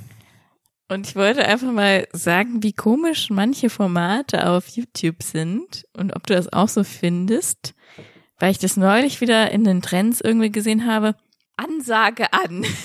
[0.89, 6.27] Und ich wollte einfach mal sagen, wie komisch manche Formate auf YouTube sind und ob
[6.27, 7.73] du das auch so findest,
[8.39, 11.15] weil ich das neulich wieder in den Trends irgendwie gesehen habe.
[11.57, 12.65] Ansage an.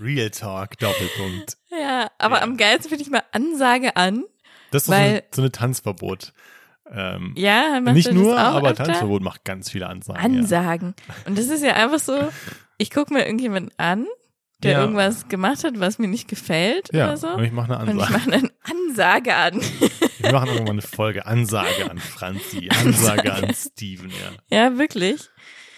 [0.00, 1.56] Real Talk, Doppelpunkt.
[1.70, 2.42] Ja, aber Ja.
[2.42, 4.24] am geilsten finde ich mal Ansage an.
[4.72, 6.32] Das ist doch so Weil- eine, so eine Tanzverbot.
[6.92, 8.84] Ähm, Ja, macht nicht nur, aber öfter?
[8.84, 10.20] Tanzverbot macht ganz viele Ansagen.
[10.20, 10.94] Ansagen.
[11.26, 12.28] Und das ist ja einfach so,
[12.78, 14.06] ich gucke mir irgendjemanden an,
[14.64, 14.80] der Ja.
[14.80, 17.28] irgendwas gemacht hat, was mir nicht gefällt Ja, ja oder so.
[17.28, 18.12] und ich mache eine Und ich Ansage.
[18.18, 18.50] mache eine
[18.88, 19.60] Ansage an.
[20.18, 24.10] Wir machen irgendwann eine Folge Ansage an Franzi, Ansage an Steven,
[24.50, 24.64] ja.
[24.64, 25.30] Ja, wirklich.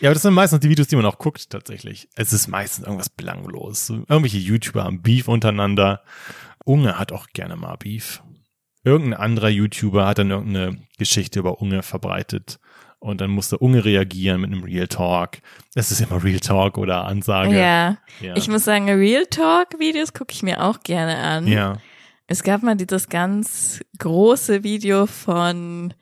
[0.02, 2.08] Ja, aber das sind meistens die Videos, die man auch guckt, tatsächlich.
[2.16, 3.88] Es ist meistens irgendwas belanglos.
[3.88, 6.02] Irgendwelche YouTuber haben Beef untereinander.
[6.64, 8.20] Unge hat auch gerne mal Beef.
[8.82, 12.58] Irgendein anderer YouTuber hat dann irgendeine Geschichte über Unge verbreitet.
[12.98, 15.38] Und dann musste Unge reagieren mit einem Real Talk.
[15.76, 17.56] Es ist immer Real Talk oder Ansage.
[17.56, 17.98] Ja.
[18.20, 18.34] ja.
[18.34, 21.46] Ich muss sagen, Real Talk Videos gucke ich mir auch gerne an.
[21.46, 21.78] ja.
[22.26, 25.92] Es gab mal dieses ganz große Video von,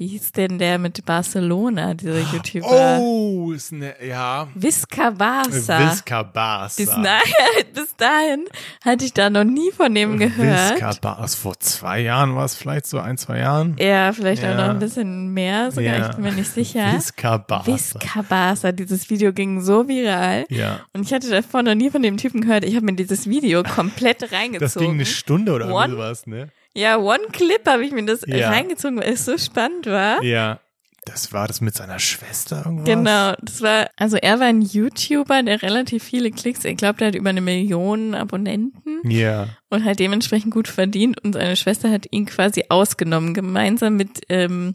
[0.00, 2.96] wie hieß denn der mit Barcelona, dieser YouTuber?
[3.00, 4.48] Oh, ist ne, ja.
[4.54, 5.50] Visca Barca.
[5.90, 6.72] Visca Barca.
[6.74, 6.88] Bis,
[7.74, 8.46] bis dahin
[8.82, 10.72] hatte ich da noch nie von dem gehört.
[10.76, 11.26] Visca Barca.
[11.26, 13.76] Vor zwei Jahren war es vielleicht so, ein, zwei Jahren.
[13.78, 14.54] Ja, vielleicht auch Ja.
[14.68, 16.08] noch ein bisschen mehr sogar, Ja.
[16.08, 16.94] ich bin mir nicht sicher.
[16.94, 17.66] Visca Barca.
[17.66, 20.46] Visca Barca, dieses Video ging so viral.
[20.48, 20.80] Ja.
[20.94, 22.64] Und ich hatte davor noch nie von dem Typen gehört.
[22.64, 24.60] Ich habe mir dieses Video komplett reingezogen.
[24.60, 26.48] Das ging eine Stunde oder One- sowas, ne?
[26.74, 28.48] Ja, One Clip habe ich mir das Ja.
[28.50, 30.22] reingezogen, weil es so spannend war.
[30.22, 30.60] Ja.
[31.06, 32.84] Das war das mit seiner Schwester irgendwas?
[32.86, 37.08] Genau, das war, also er war ein YouTuber, der relativ viele Klicks, ich glaube, der
[37.08, 39.48] hat über eine Million Abonnenten Ja.
[39.70, 44.74] und halt dementsprechend gut verdient und seine Schwester hat ihn quasi ausgenommen, gemeinsam mit ähm,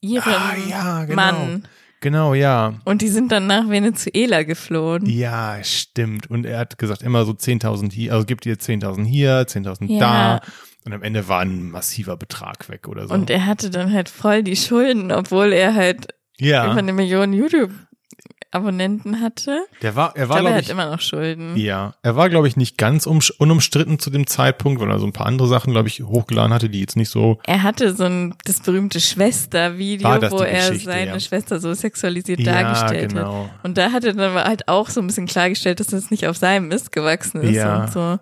[0.00, 1.14] ihrem Ah, ja, genau.
[1.16, 1.68] Mann.
[2.02, 2.74] Genau, ja.
[2.84, 5.06] Und die sind dann nach Venezuela geflohen.
[5.06, 6.28] Ja, stimmt.
[6.28, 9.98] Und er hat gesagt, immer so 10.000 hier, also gibt ihr 10.000 hier, 10.000 Ja.
[10.00, 10.40] da.
[10.86, 13.14] Und am Ende war ein massiver Betrag weg oder so.
[13.14, 17.34] Und er hatte dann halt voll die Schulden, obwohl er halt über ja, eine Million
[17.34, 19.60] YouTube-Abonnenten hatte.
[19.82, 21.56] der war, er Ich war, glaube, er glaube hat ich, immer noch Schulden.
[21.56, 25.12] ja, er war, glaube ich, nicht ganz unumstritten zu dem Zeitpunkt, weil er so ein
[25.12, 28.34] paar andere Sachen, glaube ich, hochgeladen hatte, die jetzt nicht so, Er hatte so ein
[28.46, 31.20] das berühmte Schwester-Video, wo er seine ja.
[31.20, 33.44] Schwester so sexualisiert Ja, dargestellt genau.
[33.52, 33.64] hat.
[33.64, 36.36] Und da hat er dann halt auch so ein bisschen klargestellt, dass das nicht auf
[36.38, 37.82] seinem Mist gewachsen ist Ja.
[37.84, 38.18] und so.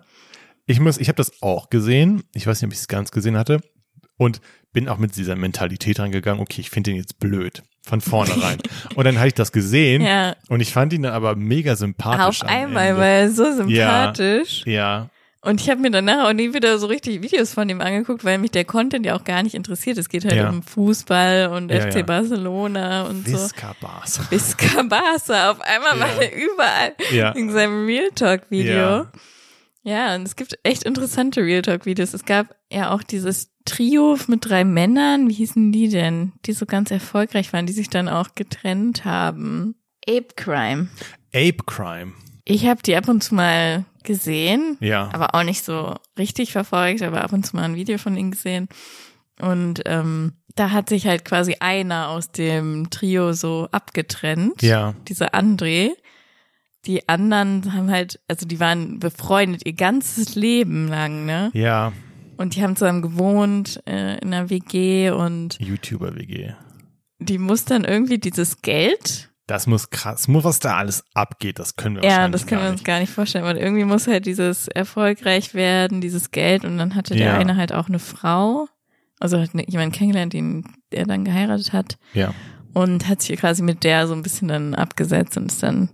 [0.69, 2.23] Ich muss, ich habe das auch gesehen.
[2.33, 3.59] Ich weiß nicht, ob ich es ganz gesehen hatte.
[4.17, 4.39] Und
[4.71, 7.63] bin auch mit dieser Mentalität rangegangen, okay, ich finde den jetzt blöd.
[7.87, 8.59] Von vornherein.
[8.95, 12.43] und dann habe ich das gesehen Ja, und ich fand ihn dann aber mega sympathisch.
[12.43, 14.63] auf einmal war er so sympathisch.
[14.67, 15.09] Ja,
[15.41, 18.37] Und ich habe mir danach auch nie wieder so richtig Videos von ihm angeguckt, weil
[18.37, 19.97] mich der Content ja auch gar nicht interessiert.
[19.97, 20.49] Es geht halt Ja.
[20.49, 22.03] um Fußball und Ja, FC ja.
[22.03, 23.33] Barcelona und so.
[23.33, 24.29] Visca Barca.
[24.29, 25.51] Visca Barca.
[25.51, 25.99] Auf einmal Ja.
[25.99, 27.29] war er überall Ja.
[27.31, 29.07] in seinem Real Talk Video.
[29.83, 30.15] Ja.
[30.15, 32.13] Und es gibt echt interessante Real Talk Videos.
[32.13, 35.29] Es gab ja auch dieses Trio mit drei Männern.
[35.29, 36.33] Wie hießen die denn?
[36.45, 39.75] Die so ganz erfolgreich waren, die sich dann auch getrennt haben.
[40.07, 40.89] Ape Crime.
[41.33, 42.13] Ape Crime.
[42.45, 45.09] Ich habe die ab und zu mal gesehen, Ja.
[45.13, 48.31] aber auch nicht so richtig verfolgt, aber ab und zu mal ein Video von ihnen
[48.31, 48.69] gesehen.
[49.39, 54.61] Und ähm, da hat sich halt quasi einer aus dem Trio so abgetrennt.
[54.63, 54.95] Ja.
[55.07, 55.91] Dieser André.
[56.85, 61.51] Die anderen haben halt, also die waren befreundet ihr ganzes Leben lang, ne?
[61.53, 61.91] Ja.
[62.37, 66.53] Und die haben zusammen gewohnt äh, in einer WG und YouTuber-WG.
[67.19, 71.75] die muss dann irgendwie dieses Geld Das muss krass, muss was da alles abgeht, das
[71.75, 72.85] können wir Ja, wahrscheinlich das können gar wir uns nicht.
[72.85, 77.13] gar nicht vorstellen, weil irgendwie muss halt dieses erfolgreich werden, dieses Geld und dann hatte
[77.15, 77.37] der Ja.
[77.37, 78.67] eine halt auch eine Frau,
[79.19, 80.63] also hat ne- jemanden kennengelernt, den
[80.93, 82.33] der dann geheiratet hat Ja.
[82.73, 85.89] und hat sich quasi mit der so ein bisschen dann abgesetzt und ist dann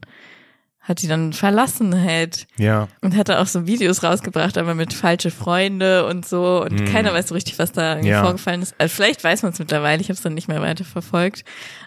[0.87, 2.45] hat die dann verlassen halt.
[2.57, 2.87] Ja.
[3.01, 6.61] Und hatte auch so Videos rausgebracht, aber mit falsche Freunde und so.
[6.63, 6.85] Und Mm.
[6.85, 8.21] keiner weiß so richtig, was da Ja.
[8.23, 8.75] vorgefallen ist.
[8.77, 11.43] Also vielleicht weiß man es mittlerweile, ich habe es dann nicht mehr weiter verfolgt.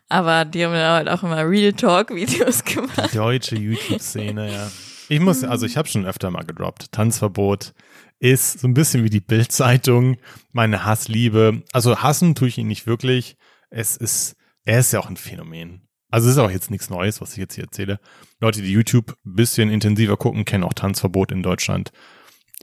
[0.08, 3.14] Aber die haben dann halt auch immer Real Talk-Videos gemacht.
[3.14, 4.70] Deutsche YouTube-Szene, ja.
[5.08, 6.90] Ich muss, also ich habe schon öfter mal gedroppt.
[6.92, 7.72] Tanzverbot
[8.18, 10.16] ist so ein bisschen wie die Bild-Zeitung,
[10.52, 11.62] meine Hassliebe.
[11.72, 13.36] Also hassen tue ich ihn nicht wirklich.
[13.70, 14.34] Es ist,
[14.64, 15.87] er ist ja auch ein Phänomen.
[16.10, 18.00] Also es ist auch jetzt nichts Neues, was ich jetzt hier erzähle.
[18.40, 21.92] Leute, die YouTube ein bisschen intensiver gucken, kennen auch Tanzverbot in Deutschland.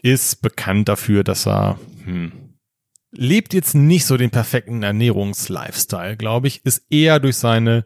[0.02, 2.32] Ist bekannt dafür, dass er, hm,
[3.12, 6.66] lebt jetzt nicht so den perfekten Ernährungslifestyle, glaube ich.
[6.66, 7.86] Ist eher durch seine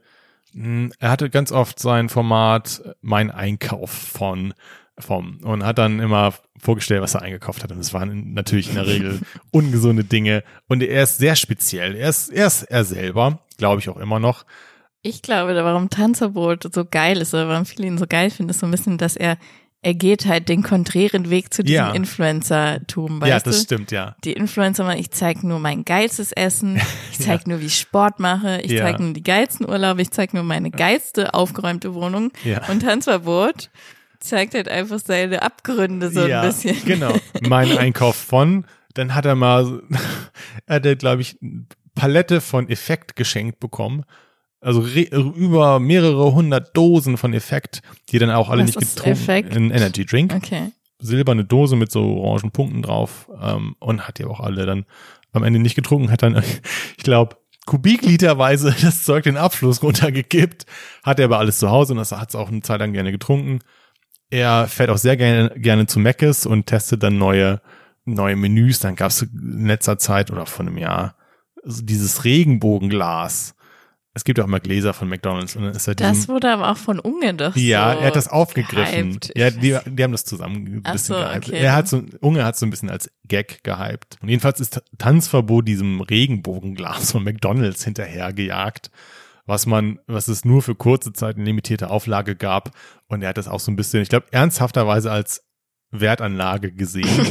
[0.54, 4.54] hm, er hatte ganz oft sein Format Mein Einkauf von
[4.98, 7.72] vom und hat dann immer vorgestellt, was er eingekauft hat.
[7.72, 10.44] Und es waren natürlich in der Regel ungesunde Dinge.
[10.68, 11.96] Und er ist sehr speziell.
[11.96, 14.46] Er ist, er ist er selber, glaube ich auch immer noch.
[15.02, 18.60] Ich glaube, warum Tanzverbot so geil ist oder warum viele ihn so geil finden, ist
[18.60, 19.38] so ein bisschen, dass er,
[19.82, 21.92] er geht halt den konträren Weg zu diesem Ja.
[21.92, 23.64] Influencer-Tum, ja, das du?
[23.64, 24.16] stimmt, ja.
[24.26, 26.82] Die Influencer machen, ich zeige nur mein geilstes Essen,
[27.12, 28.84] ich zeige nur, wie ich Sport mache, ich Ja.
[28.84, 32.32] zeige nur die geilsten Urlaube, ich zeige nur meine geilste aufgeräumte Wohnung.
[32.44, 32.68] Ja.
[32.68, 33.70] Und Tanzverbot
[34.20, 36.76] zeigt halt einfach seine Abgründe so ja, ein bisschen.
[36.86, 37.14] Genau.
[37.42, 39.82] Mein Einkauf von, dann hat er mal,
[40.66, 44.04] er hat, glaube ich, eine Palette von Effekt geschenkt bekommen.
[44.62, 49.12] Also über mehrere hundert Dosen von Effekt, die dann auch alle Was nicht getrunken.
[49.12, 49.56] Effekt?
[49.56, 50.34] Ein Energy Drink.
[50.36, 50.72] Okay.
[51.00, 54.86] silberne Dose mit so orangen Punkten drauf ähm, und hat die auch alle dann
[55.32, 56.42] am Ende nicht getrunken, hat dann,
[56.98, 60.66] ich glaube, kubikliterweise das Zeug den Abfluss runtergekippt,
[61.04, 63.12] hat er aber alles zu Hause und das hat es auch eine Zeit lang gerne
[63.12, 63.60] getrunken.
[64.30, 67.62] Er fährt auch sehr gerne, gerne zu Mc's und testet dann neue,
[68.06, 68.80] neue Menüs.
[68.80, 71.16] Dann gab es in letzter Zeit oder vor einem Jahr
[71.64, 73.56] so dieses Regenbogenglas.
[74.16, 76.72] Es gibt auch immer Gläser von McDonalds und dann ist er Das diesem, wurde aber
[76.72, 79.10] auch von Unge doch ja, so er hat das aufgegriffen.
[79.20, 79.32] gehypt.
[79.38, 81.48] Ja, die, die haben das zusammen ein Ach bisschen so, gehypt.
[81.50, 81.58] okay.
[81.60, 84.18] Er hat so, Unge hat so ein bisschen als Gag gehypt.
[84.22, 88.90] Und jedenfalls ist Tanzverbot diesem Regenbogenglas von McDonalds hinterhergejagt,
[89.46, 92.72] was man, was es nur für kurze Zeit in limitierte Auflage gab.
[93.08, 95.44] Und er hat das auch so ein bisschen, ich glaube, ernsthafterweise als
[95.92, 97.08] Wertanlage gesehen.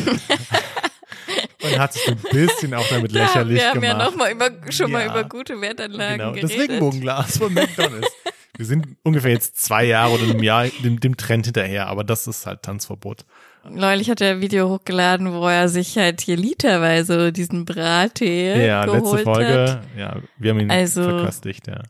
[1.63, 4.11] Und hat sich so ein bisschen auch damit Ja, lächerlich wir haben ja gemacht.
[4.11, 5.11] noch mal über, schon mal Ja.
[5.11, 6.71] über gute Wertanlagen Genau, das geredet.
[6.71, 8.09] Regenbogenglas von McDonalds.
[8.57, 12.27] Wir sind ungefähr jetzt zwei Jahre oder einem Jahr dem, dem Trend hinterher, aber das
[12.27, 13.25] ist halt Tanzverbot.
[13.71, 18.85] Neulich hat er ein Video hochgeladen, wo er sich halt hier literweise diesen Brattee Ja,
[18.87, 19.83] geholt letzte Folge, hat.
[19.97, 21.83] ja, wir haben ihn Also- verköstigt, ja.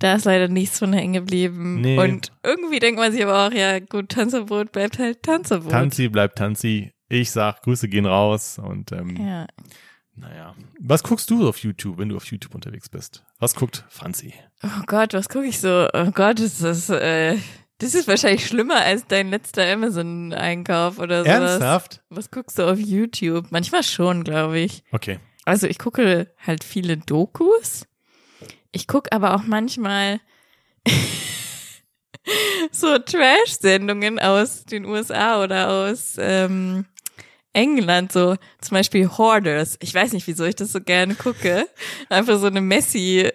[0.00, 1.80] Da ist leider nichts von hängen geblieben.
[1.80, 1.98] Nee.
[1.98, 5.70] Und irgendwie denkt man sich aber auch, ja gut, Tanzverbot bleibt halt Tanzverbot.
[5.70, 6.92] Tanzi bleibt Tanzi.
[7.08, 9.46] Ich sag, Grüße gehen raus und ähm, Ja.
[10.16, 10.54] naja.
[10.80, 13.24] Was guckst du auf YouTube, wenn du auf YouTube unterwegs bist?
[13.38, 14.34] Was guckt Franzi?
[14.62, 15.88] Oh Gott, was gucke ich so?
[15.92, 17.36] Oh Gott, ist das, äh,
[17.78, 21.40] das ist wahrscheinlich schlimmer als dein letzter Amazon-Einkauf oder sowas.
[21.40, 22.02] Ernsthaft?
[22.08, 23.46] Was guckst du auf YouTube?
[23.50, 24.82] Manchmal schon, glaube ich.
[24.92, 25.18] Okay.
[25.44, 27.86] Also ich gucke halt viele Dokus.
[28.72, 30.20] Ich gucke aber auch manchmal
[32.72, 36.86] so Trash-Sendungen aus den USA oder aus ähm,
[37.54, 39.76] England, so zum Beispiel Hoarders.
[39.80, 41.66] Ich weiß nicht, wieso ich das so gerne gucke.
[42.10, 43.30] Einfach so eine Messi,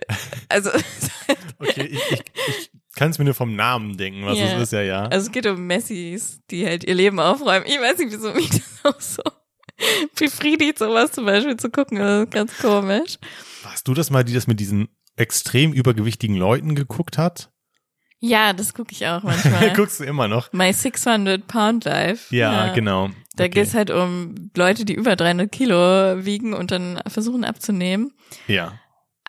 [0.47, 0.69] also,
[1.59, 4.45] Okay, ich, ich, ich kann es mir nur vom Namen denken, was Ja.
[4.45, 5.03] es ist, ja, ja.
[5.05, 7.65] also es geht um Messis, die halt ihr Leben aufräumen.
[7.67, 8.49] Ich weiß nicht, wieso mich
[8.83, 9.23] das auch so
[10.17, 11.97] befriedigt, sowas zum Beispiel zu gucken.
[11.97, 13.17] Das ist ganz komisch.
[13.63, 17.51] Warst du das mal, die das mit diesen extrem übergewichtigen Leuten geguckt hat?
[18.21, 19.71] Ja, das gucke ich auch manchmal.
[19.75, 20.51] Guckst du immer noch?
[20.51, 22.35] My 600 Pound Life.
[22.35, 23.09] Ja, genau.
[23.39, 23.61] Da Okay.
[23.61, 25.75] geht's halt um Leute, die über 300 Kilo
[26.25, 28.11] wiegen und dann versuchen abzunehmen.
[28.47, 28.73] Ja.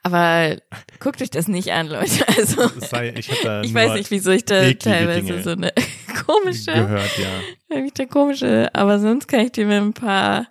[0.02, 0.56] Aber
[0.98, 2.24] guckt euch das nicht an, Leute.
[2.36, 5.72] Also sei, ich ich weiß nicht, wieso ich da teilweise Dinge so eine
[6.26, 7.76] komische, gehört, ja.
[7.84, 10.46] ich da komische, aber sonst kann ich dir mit ein paar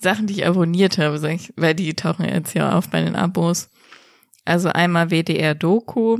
[0.00, 3.14] Sachen, die ich abonniert habe, sag ich, weil die tauchen jetzt ja auf bei den
[3.16, 3.70] Abos.
[4.44, 6.18] Also einmal WDR Doku,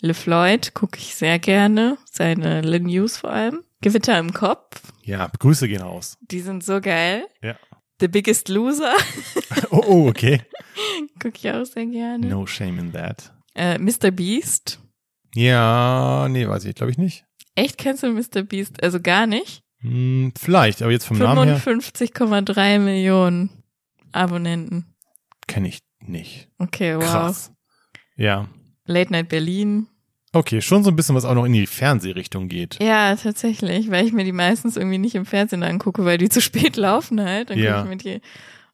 [0.00, 3.64] Le Floyd gucke ich sehr gerne, seine Le News vor allem.
[3.80, 6.18] Gewitter im Kopf, Ja, Grüße gehen raus.
[6.20, 7.26] die sind so geil.
[7.40, 7.56] Ja.
[8.00, 8.92] The Biggest Loser
[9.70, 10.42] Oh, oh okay.
[11.22, 12.26] gucke ich auch sehr gerne.
[12.26, 13.32] No shame in that.
[13.54, 14.10] Äh, Mr.
[14.10, 14.80] Beast.
[15.34, 17.24] Ja, nee, weiß ich, glaube ich nicht.
[17.54, 18.42] Echt kennst du Mr.
[18.42, 18.82] Beast?
[18.82, 19.62] Also gar nicht.
[19.78, 23.50] Hm, vielleicht, aber jetzt vom Namen her 55,3 Millionen
[24.12, 24.94] Abonnenten.
[25.46, 26.48] kenne ich nicht.
[26.58, 27.04] Okay, wow.
[27.04, 27.52] Krass.
[28.16, 28.48] Ja.
[28.86, 29.86] Late Night Berlin.
[30.36, 32.78] Okay, schon so ein bisschen, was auch noch in die Fernsehrichtung geht.
[32.82, 36.40] Ja, tatsächlich, weil ich mir die meistens irgendwie nicht im Fernsehen angucke, weil die zu
[36.42, 37.50] spät laufen halt.
[37.50, 37.82] Dann Ja.
[37.82, 38.20] gucke ich mir die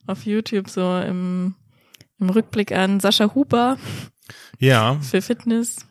[0.07, 1.55] auf YouTube so im,
[2.18, 2.98] im Rückblick an.
[3.01, 3.77] Sascha Huber
[4.59, 5.87] Ja, für Fitness.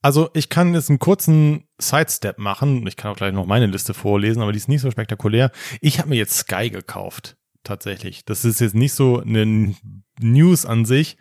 [0.00, 2.86] Also ich kann jetzt einen kurzen Sidestep machen.
[2.86, 5.50] Ich kann auch gleich noch meine Liste vorlesen, aber die ist nicht so spektakulär.
[5.80, 7.36] Ich habe mir jetzt Sky gekauft.
[7.64, 8.24] Tatsächlich.
[8.24, 9.74] Das ist jetzt nicht so eine
[10.20, 11.16] News an sich,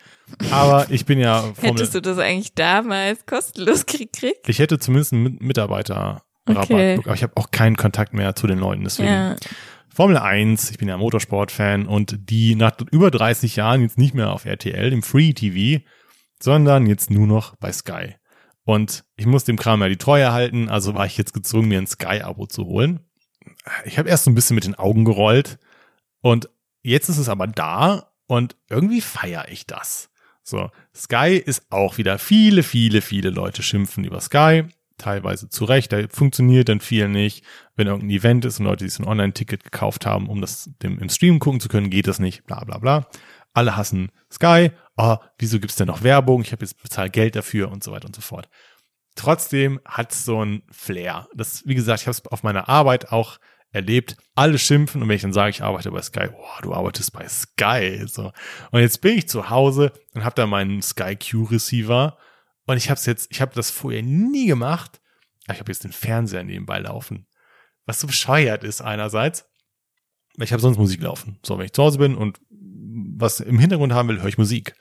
[0.52, 4.48] aber ich bin ja Formel Hättest du das eigentlich damals kostenlos gekriegt?
[4.48, 7.00] Ich hätte zumindest einen Mitarbeiter okay.
[7.04, 9.10] aber ich habe auch keinen Kontakt mehr zu den Leuten, deswegen.
[9.10, 9.36] Ja.
[9.94, 14.32] Formel 1, ich bin ja Motorsport-Fan und die nach über 30 Jahren jetzt nicht mehr
[14.32, 15.84] auf RTL, im Free TV,
[16.40, 18.16] sondern jetzt nur noch bei Sky.
[18.64, 21.80] Und ich muss dem Kram ja die Treue halten, also war ich jetzt gezwungen, mir
[21.80, 23.00] ein Sky-Abo zu holen.
[23.86, 25.58] Ich habe erst so ein bisschen mit den Augen gerollt
[26.22, 26.50] und
[26.84, 30.10] jetzt ist es aber da und irgendwie feiere ich das.
[30.44, 34.66] So, Sky ist auch wieder viele, viele, viele Leute schimpfen über Sky
[34.98, 37.46] teilweise zu Recht, da funktioniert dann viel nicht.
[37.76, 41.10] Wenn irgendein Event ist und Leute sich ein Online-Ticket gekauft haben, um das dem, im
[41.10, 43.08] Stream gucken zu können, geht das nicht, bla bla bla.
[43.54, 46.42] Alle hassen Sky, oh, wieso gibt's denn noch Werbung?
[46.42, 48.50] Ich habe jetzt bezahlt Geld dafür und so weiter und so fort.
[49.16, 51.28] Trotzdem hat's so ein Flair.
[51.34, 53.40] Das, wie gesagt, ich habe es auf meiner Arbeit auch
[53.72, 54.18] erlebt.
[54.36, 57.28] Alle schimpfen und wenn ich dann sage, ich arbeite bei Sky, oh, du arbeitest bei
[57.28, 58.04] Sky.
[58.08, 58.32] So.
[58.72, 62.18] Und jetzt bin ich zu Hause und habe da meinen Sky Q Receiver
[62.68, 65.00] und ich habe es jetzt, ich habe das vorher nie gemacht.
[65.50, 67.26] Ich habe jetzt den Fernseher nebenbei laufen.
[67.86, 69.46] Was so bescheuert ist einerseits.
[70.38, 71.40] Ich habe sonst Musik laufen.
[71.44, 74.76] So, wenn ich zu Hause bin und was im Hintergrund haben will, höre ich Musik.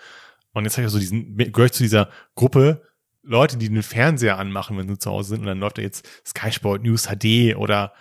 [0.53, 2.83] Und jetzt habe ich so diesen, gehöre ich zu dieser Gruppe
[3.23, 5.41] Leute, die den Fernseher anmachen, wenn sie zu Hause sind.
[5.41, 7.93] Und dann läuft da jetzt Sky Sport News HD oder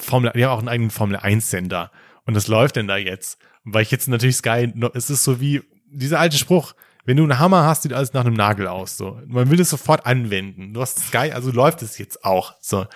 [0.00, 1.90] Formel, die haben auch einen eigenen Formel 1 Sender.
[2.24, 3.38] Und das läuft denn da jetzt.
[3.64, 6.74] weil ich jetzt natürlich Sky, es ist so wie dieser alte Spruch,
[7.06, 8.96] wenn du einen Hammer hast, sieht alles nach einem Nagel aus.
[8.96, 10.72] So, man will es sofort anwenden.
[10.74, 12.54] Du hast Sky, also läuft es jetzt auch.
[12.60, 12.86] So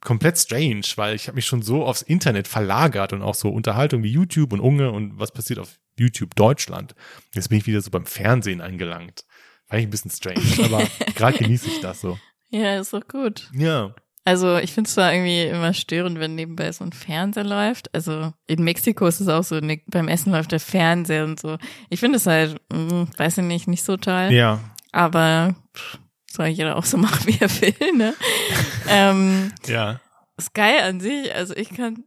[0.00, 4.02] komplett strange, weil ich habe mich schon so aufs Internet verlagert und auch so Unterhaltung
[4.02, 6.94] wie YouTube und Unge und was passiert auf YouTube Deutschland.
[7.34, 9.24] Jetzt bin ich wieder so beim Fernsehen angelangt.
[9.66, 12.18] Fand ich ein bisschen strange, aber gerade genieße ich das so.
[12.50, 13.50] Ja, ist doch gut.
[13.52, 13.94] Ja.
[14.30, 17.92] Also ich finde es zwar irgendwie immer störend, wenn nebenbei so ein Fernseher läuft.
[17.92, 21.58] Also in Mexiko ist es auch so, ne, beim Essen läuft der Fernseher und so.
[21.88, 24.28] Ich finde es halt, mh, hm, weiß ich nicht, nicht so toll.
[24.30, 24.60] Ja.
[24.92, 25.98] Aber pff,
[26.30, 28.14] soll jeder auch so machen, wie er will, ne?
[28.88, 29.98] ähm, ja.
[30.40, 32.04] Sky an sich, also ich kann,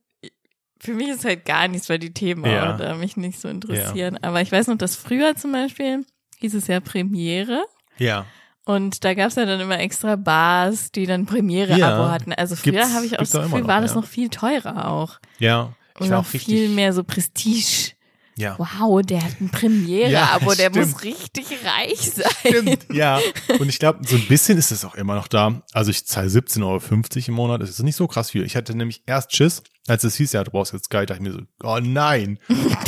[0.79, 2.77] für mich ist halt gar nichts, weil die Themen ja.
[2.77, 4.17] da mich nicht so interessieren.
[4.21, 4.29] Ja.
[4.29, 6.05] Aber ich weiß noch, dass früher zum Beispiel
[6.39, 7.65] hieß es ja Premiere.
[7.97, 8.25] Ja.
[8.65, 12.31] Und da gab's ja dann immer extra Bars, die dann Premiere-Abo ja, hatten.
[12.33, 15.19] Also früher habe ich auch das Gefühl, war das noch viel teurer auch.
[15.39, 15.73] Ja.
[15.95, 17.91] Ich Und noch viel mehr so Prestige.
[18.35, 18.57] Ja.
[18.57, 22.25] Wow, der hat ein Premiere-Abo, ja, der muss richtig reich sein.
[22.39, 23.19] Stimmt, ja.
[23.59, 25.61] Und ich glaube, so ein bisschen ist es auch immer noch da.
[25.71, 27.61] Also ich zahle 17,50 Euro im Monat.
[27.61, 28.43] Das ist nicht so krass viel.
[28.43, 31.19] Ich hatte nämlich erst Schiss, als es hieß, ja, du brauchst jetzt Sky, dachte ich
[31.21, 32.39] mir so, oh nein,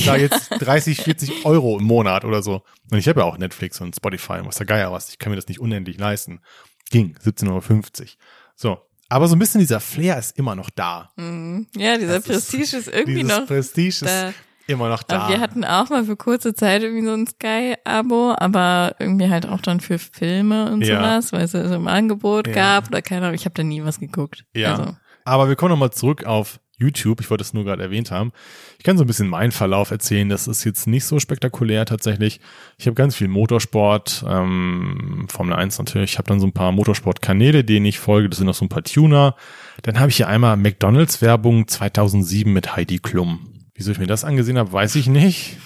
[0.06, 2.64] da jetzt 30, 40 Euro im Monat oder so.
[2.92, 5.10] Und ich habe ja auch Netflix und Spotify und was der Geier was.
[5.10, 6.42] Ich kann mir das nicht unendlich leisten.
[6.90, 8.08] Ging, 17,50 Euro.
[8.56, 8.78] So.
[9.08, 11.12] Aber so ein bisschen dieser Flair ist immer noch da.
[11.16, 11.68] Mhm.
[11.76, 13.46] Ja, dieser das Prestige ist, ist irgendwie noch.
[13.46, 14.34] Prestige da.
[14.68, 15.20] Immer noch da.
[15.20, 19.48] Aber wir hatten auch mal für kurze Zeit irgendwie so ein Sky-Abo, aber irgendwie halt
[19.48, 20.98] auch dann für Filme und ja.
[20.98, 22.54] sowas, weil es es im Angebot ja.
[22.54, 23.36] gab oder keine Ahnung.
[23.36, 24.46] Ich habe da nie was geguckt.
[24.54, 24.76] Ja.
[24.76, 24.96] Also.
[25.24, 27.22] Aber wir kommen nochmal zurück auf YouTube.
[27.22, 28.32] Ich wollte es nur gerade erwähnt haben.
[28.78, 30.30] Ich kann so ein bisschen meinen Verlauf erzählen.
[30.30, 32.40] Das ist jetzt nicht so spektakulär tatsächlich.
[32.78, 36.14] Ich habe ganz viel Motorsport, ähm, Formel 1 natürlich.
[36.14, 38.30] Ich habe dann so ein paar Motorsport-Kanäle, denen ich folge.
[38.30, 39.36] Das sind noch so ein paar Tuner.
[39.84, 43.55] Dann habe ich hier einmal McDonalds-Werbung 2007 mit Heidi Klum.
[43.76, 45.58] Wieso ich mir das angesehen habe, weiß ich nicht.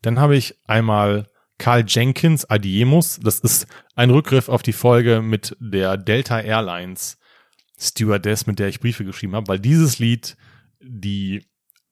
[0.00, 1.26] Dann habe ich einmal
[1.58, 3.20] Carl Jenkins Adiemus.
[3.22, 7.18] Das ist ein Rückgriff auf die Folge mit der Delta Airlines
[7.78, 10.36] Stewardess, mit der ich Briefe geschrieben habe, weil dieses Lied
[10.80, 11.44] die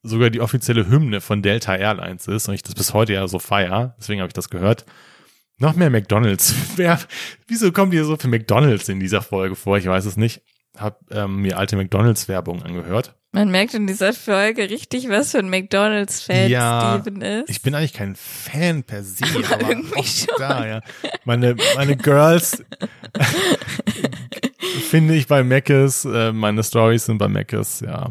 [0.02, 3.38] sogar die offizielle Hymne von Delta Airlines ist und ich das bis heute ja so
[3.38, 3.94] feier.
[3.98, 4.86] Deswegen habe ich das gehört.
[5.58, 6.54] Noch mehr McDonalds.
[6.76, 6.98] Wer,
[7.46, 9.76] wieso kommt ihr so für McDonalds in dieser Folge vor?
[9.76, 10.42] Ich weiß es nicht.
[10.76, 13.14] Hab ähm, mir alte McDonalds-Werbung angehört.
[13.32, 17.48] Man merkt in dieser Folge richtig, was für ein McDonalds-Fan ja, Steven ist.
[17.48, 20.34] Ich bin eigentlich kein Fan per se, aber, aber auch schon.
[20.38, 20.80] da, ja.
[21.24, 22.64] Meine, meine Girls
[24.88, 28.10] finde ich bei Macis, äh, meine Stories sind bei Macis, ja.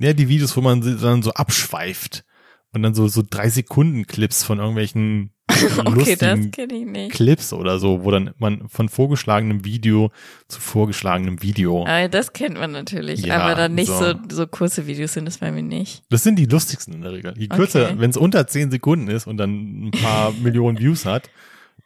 [0.00, 2.24] Ja, die Videos, wo man dann so abschweift
[2.72, 5.30] und dann so, so drei Sekunden Clips von irgendwelchen
[5.84, 10.10] lustigen okay, Clips oder so, wo dann man von vorgeschlagenem Video
[10.48, 11.86] zu vorgeschlagenem Video.
[11.86, 14.12] Aber das kennt man natürlich, ja, aber dann nicht so.
[14.12, 14.14] so.
[14.28, 16.02] so kurze Videos sind das bei mir nicht.
[16.10, 17.34] Das sind die lustigsten in der Regel.
[17.36, 17.94] Je kürzer, okay.
[17.98, 21.30] wenn es unter zehn Sekunden ist und dann ein paar Millionen Views hat,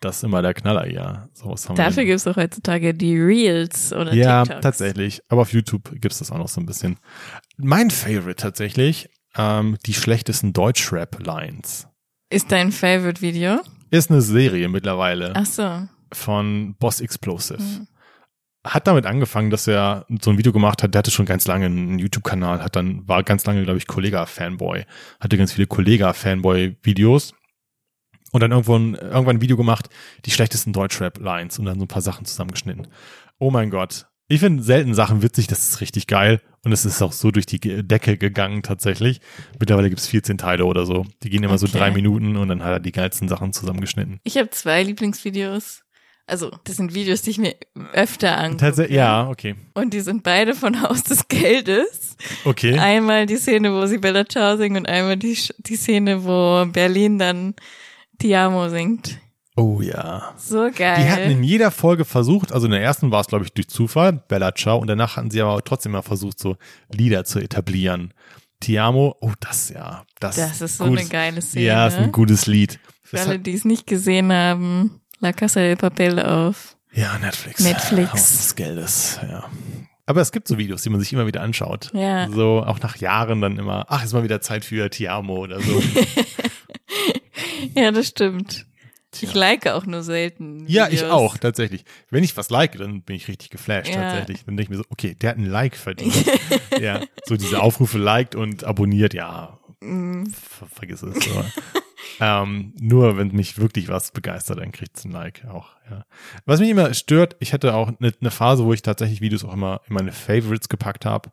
[0.00, 1.28] das ist immer der Knaller, ja.
[1.34, 4.62] Sowas haben Dafür gibt es auch heutzutage die Reels oder Ja, TikToks.
[4.62, 5.22] tatsächlich.
[5.28, 6.96] Aber auf YouTube gibt es das auch noch so ein bisschen.
[7.58, 11.89] Mein Favorite tatsächlich, ähm, die schlechtesten Deutschrap-Lines.
[12.30, 13.60] Ist dein Favorite Video?
[13.90, 15.32] Ist eine Serie mittlerweile.
[15.34, 15.88] Ach so.
[16.12, 17.60] Von Boss Explosive.
[17.60, 17.88] Mhm.
[18.64, 20.94] hat damit angefangen, dass er so ein Video gemacht hat.
[20.94, 24.84] Der hatte schon ganz lange einen YouTube-Kanal, hat dann, war ganz lange, glaube ich, Kollega-Fanboy.
[25.18, 27.32] Hatte ganz viele Kollega-Fanboy-Videos.
[28.32, 29.88] Und dann irgendwo ein, irgendwann ein Video gemacht,
[30.24, 32.86] die schlechtesten Deutschrap-Lines und dann so ein paar Sachen zusammengeschnitten.
[33.38, 34.06] Oh mein Gott.
[34.28, 36.40] Ich finde selten Sachen witzig, das ist richtig geil.
[36.64, 39.20] Und es ist auch so durch die Decke gegangen tatsächlich.
[39.58, 41.06] Mittlerweile gibt es 14 Teile oder so.
[41.22, 41.66] Die gehen immer Okay.
[41.66, 44.20] so drei Minuten und dann hat er die geilsten Sachen zusammengeschnitten.
[44.24, 45.82] Ich habe zwei Lieblingsvideos.
[46.26, 47.56] Also, das sind Videos, die ich mir
[47.92, 48.58] öfter angucke.
[48.60, 49.56] Tatsächlich, ja, okay.
[49.74, 52.16] Und die sind beide von Haus des Geldes.
[52.44, 52.78] Okay.
[52.78, 57.18] Einmal die Szene, wo sie Bella Ciao singt und einmal die, die Szene, wo Berlin
[57.18, 57.54] dann
[58.18, 59.18] Ti amo singt.
[59.60, 60.32] Oh ja.
[60.38, 61.02] So geil.
[61.04, 63.68] Die hatten in jeder Folge versucht, also in der ersten war es, glaube ich, durch
[63.68, 66.56] Zufall, Bella Ciao, und danach hatten sie aber trotzdem mal versucht, so
[66.90, 68.14] Lieder zu etablieren.
[68.60, 71.64] Ti amo, oh, das ja, das, das ist so gutes- eine geile Szene.
[71.66, 72.78] Ja, ist ein gutes Lied.
[73.02, 76.76] Für Das alle, hat, die es nicht gesehen haben, La Casa de Papel auf.
[76.92, 77.60] ja, Netflix.
[77.62, 78.12] Netflix.
[78.12, 79.44] Haus des Geldes, ja.
[80.06, 81.90] Aber es gibt so Videos, die man sich immer wieder anschaut.
[81.94, 82.28] Ja.
[82.30, 85.60] So auch nach Jahren dann immer, ach, ist mal wieder Zeit für Ti amo oder
[85.60, 85.82] so.
[87.76, 88.66] Ja, das stimmt.
[89.12, 89.28] Tja.
[89.28, 90.64] Ich like auch nur selten.
[90.68, 91.10] Ja, ich Videos.
[91.10, 91.84] auch, tatsächlich.
[92.10, 94.02] Wenn ich was like, dann bin ich richtig geflasht, Ja.
[94.02, 94.44] tatsächlich.
[94.44, 96.14] Dann denke ich mir so, okay, der hat ein Like verdient.
[96.80, 101.24] ja, so diese Aufrufe liked und abonniert, ja, Mm, ver vergiss es.
[101.24, 101.44] So.
[102.20, 106.04] ähm, nur wenn mich wirklich was begeistert, dann kriegt es ein Like auch, ja.
[106.44, 109.54] Was mich immer stört, ich hatte auch eine ne Phase, wo ich tatsächlich Videos auch
[109.54, 111.32] immer in meine Favorites gepackt habe.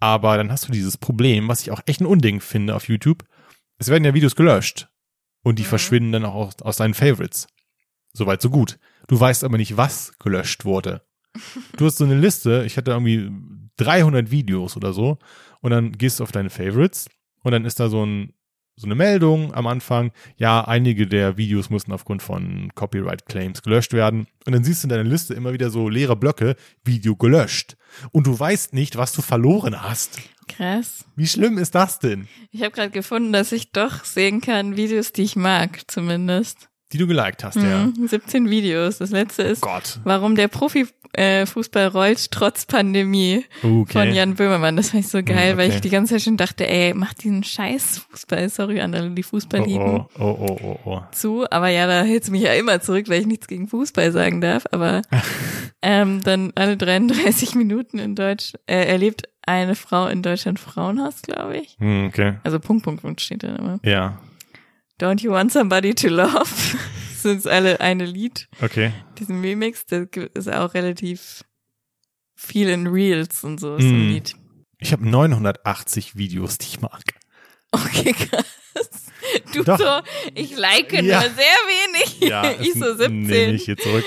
[0.00, 3.24] Aber dann hast du dieses Problem, was ich auch echt ein Unding finde auf YouTube.
[3.78, 4.88] Es werden ja Videos gelöscht.
[5.46, 5.68] Und die Mhm.
[5.68, 7.46] verschwinden dann auch aus, aus deinen Favorites.
[8.12, 8.80] Soweit so gut.
[9.06, 11.02] Du weißt aber nicht, was gelöscht wurde.
[11.76, 13.30] Du hast so eine Liste, ich hatte irgendwie
[13.76, 15.18] 300 Videos oder so.
[15.60, 17.06] Und dann gehst du auf deine Favorites
[17.44, 18.32] und dann ist da so, ein,
[18.74, 20.10] so eine Meldung am Anfang.
[20.36, 24.26] Ja, einige der Videos mussten aufgrund von Copyright Claims gelöscht werden.
[24.46, 27.76] Und dann siehst du in deiner Liste immer wieder so leere Blöcke, Video gelöscht.
[28.10, 30.18] Und du weißt nicht, was du verloren hast.
[30.48, 31.04] Krass.
[31.16, 32.28] Wie schlimm ist das denn?
[32.50, 36.68] Ich habe gerade gefunden, dass ich doch sehen kann, Videos, die ich mag, zumindest.
[36.92, 37.86] Die du geliked hast, ja.
[37.86, 38.98] Mhm, 17 Videos.
[38.98, 39.98] Das letzte ist, Gott.
[40.04, 43.92] warum der Profifußball rollt trotz Pandemie Okay.
[43.92, 44.76] von Jan Böhmermann.
[44.76, 45.74] Das fand ich so geil, Hm, weil okay.
[45.76, 49.24] ich die ganze Zeit schon dachte, ey, mach diesen scheiß Fußball, sorry an alle, die
[49.24, 51.02] Fußball lieben, Oh, oh, oh, oh, oh, oh.
[51.10, 51.44] zu.
[51.50, 54.40] Aber ja, da hältst du mich ja immer zurück, weil ich nichts gegen Fußball sagen
[54.40, 54.66] darf.
[54.70, 55.02] Aber
[55.82, 61.56] ähm, dann alle 33 Minuten in Deutsch, äh, erlebt eine Frau in Deutschland Frauenhaus, glaube
[61.58, 61.76] ich.
[61.78, 62.34] Hm, okay.
[62.44, 63.78] Also Punkt, Punkt, Punkt steht da immer.
[63.84, 64.20] Ja,
[65.00, 66.46] Don't you want somebody to love?
[67.16, 68.48] Sind alle eine Lied.
[68.62, 68.92] okay.
[69.18, 71.42] Diesen Remix, der ist auch relativ
[72.34, 74.10] viel in Reels und so ist so ein Mm.
[74.10, 74.36] Lied.
[74.78, 77.02] Ich habe 980 Videos, die ich mag.
[77.72, 78.46] Okay, krass.
[79.52, 79.78] Du Doch.
[79.78, 79.84] so,
[80.34, 81.02] ich like Ja.
[81.02, 82.20] nur sehr wenig.
[82.20, 83.22] Ja, ich so 17.
[83.22, 84.04] Nehme ich hier zurück.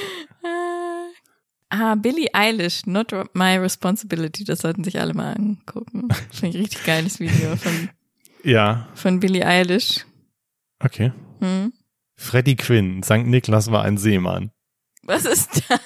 [1.81, 6.09] Ah, Billie Eilish, Not My Responsibility, das sollten sich alle mal angucken.
[6.29, 7.89] Finde ich richtig geiles Video von,
[8.43, 10.05] Ja, von Billie Eilish.
[10.83, 11.13] okay.
[11.39, 11.71] Hm?
[12.17, 13.25] Freddie Quinn, St.
[13.25, 14.51] Niklas war ein Seemann.
[15.03, 15.79] Was ist da?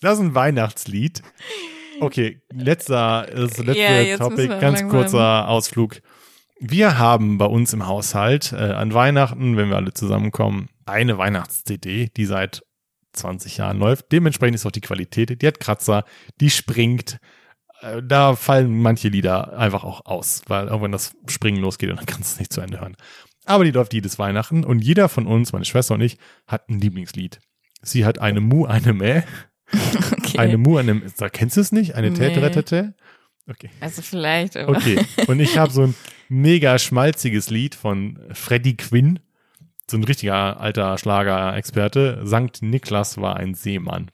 [0.00, 1.22] Das ist ein Weihnachtslied.
[2.00, 6.00] Okay, letzter, das letzte Ja, Topic, ganz kurzer Ausflug.
[6.58, 12.10] Wir haben bei uns im Haushalt äh, an Weihnachten, wenn wir alle zusammenkommen, eine Weihnachts-CD,
[12.16, 12.64] die seit
[13.14, 14.12] 20 Jahren läuft.
[14.12, 16.04] Dementsprechend ist auch die Qualität, die hat Kratzer,
[16.40, 17.18] die springt.
[17.80, 22.06] Äh, Da fallen manche Lieder einfach auch aus, weil irgendwann das Springen losgeht und dann
[22.12, 22.96] kannst du es nicht zu Ende hören.
[23.46, 26.80] Aber die läuft jedes Weihnachten und jeder von uns, meine Schwester und ich, hat ein
[26.80, 27.40] Lieblingslied.
[27.82, 29.22] Sie hat eine Mu, eine Mäh,
[30.12, 30.38] Okay.
[30.38, 31.94] eine Mu, eine, da kennst du es nicht?
[31.94, 32.16] Eine Nee.
[32.16, 32.94] Täteretete?
[33.46, 33.68] Okay.
[33.80, 34.76] also vielleicht, aber.
[34.76, 35.04] Okay.
[35.26, 35.94] Und ich habe so ein
[36.30, 39.18] mega schmalziges Lied von Freddie Quinn,
[39.90, 42.20] so ein richtiger alter Schlagerexperte.
[42.24, 44.10] Sankt Niklas war ein Seemann.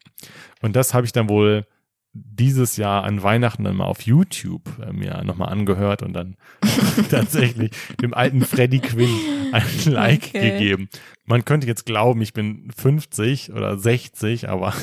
[0.62, 1.66] Und das habe ich dann wohl
[2.12, 6.37] dieses Jahr an Weihnachten dann mal auf YouTube äh, mir nochmal angehört und dann
[7.11, 7.71] tatsächlich
[8.03, 9.14] dem alten Freddie Quinn
[9.53, 10.51] ein Like Okay.
[10.51, 10.89] gegeben.
[11.25, 14.75] Man könnte jetzt glauben, ich bin 50 oder 60, aber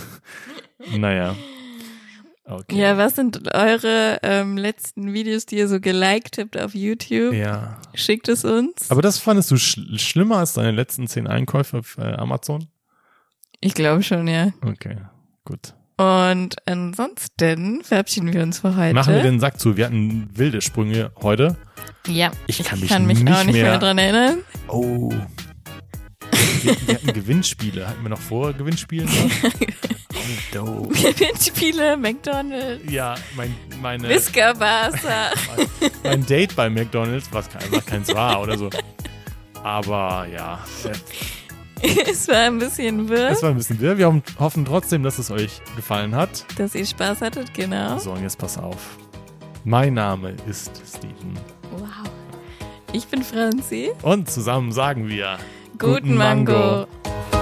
[0.97, 1.35] naja.
[2.49, 2.77] Okay.
[2.79, 7.33] Ja, was sind eure ähm, letzten Videos, die ihr so geliked habt auf YouTube?
[7.33, 7.77] ja.
[7.93, 8.89] Schickt es uns.
[8.89, 12.67] Aber das fandest du sch schlimmer als deine letzten zehn Einkäufe auf äh, Amazon?
[13.59, 14.51] ich glaube schon, ja.
[14.61, 14.97] Okay,
[15.43, 15.73] gut.
[15.97, 18.93] Und ansonsten verabschieden wir uns für heute.
[18.93, 19.75] Machen wir den Sack zu.
[19.77, 21.55] Wir hatten wilde Sprünge heute.
[22.07, 24.37] Ja, Ich kann mich auch nicht nicht mehr, mehr- dran erinnern.
[24.67, 25.11] Oh.
[26.63, 27.87] Wir, wir hatten Gewinnspiele.
[27.87, 29.09] Hatten wir noch vor Gewinnspielen?
[30.59, 35.29] Oh, Gewinnspiele, McDonalds, ja, mein, meine, Whisker Barca.
[36.03, 38.69] mein Date bei McDonalds, was, kein, was keins war oder so.
[39.63, 40.59] Aber ja,
[42.09, 43.97] es war ein bisschen wirr, Es war ein bisschen wirr.
[43.97, 46.45] Wir hoffen- hoffen trotzdem, dass es euch gefallen hat.
[46.57, 47.97] dass ihr Spaß hattet, genau.
[47.99, 48.97] So, und jetzt pass auf.
[49.63, 51.37] Mein Name ist Steven.
[51.71, 51.89] Wow.
[52.91, 53.91] Ich bin Franzi.
[54.01, 55.37] Und zusammen sagen wir
[55.77, 56.53] guten Mango.
[56.53, 57.36] Mango.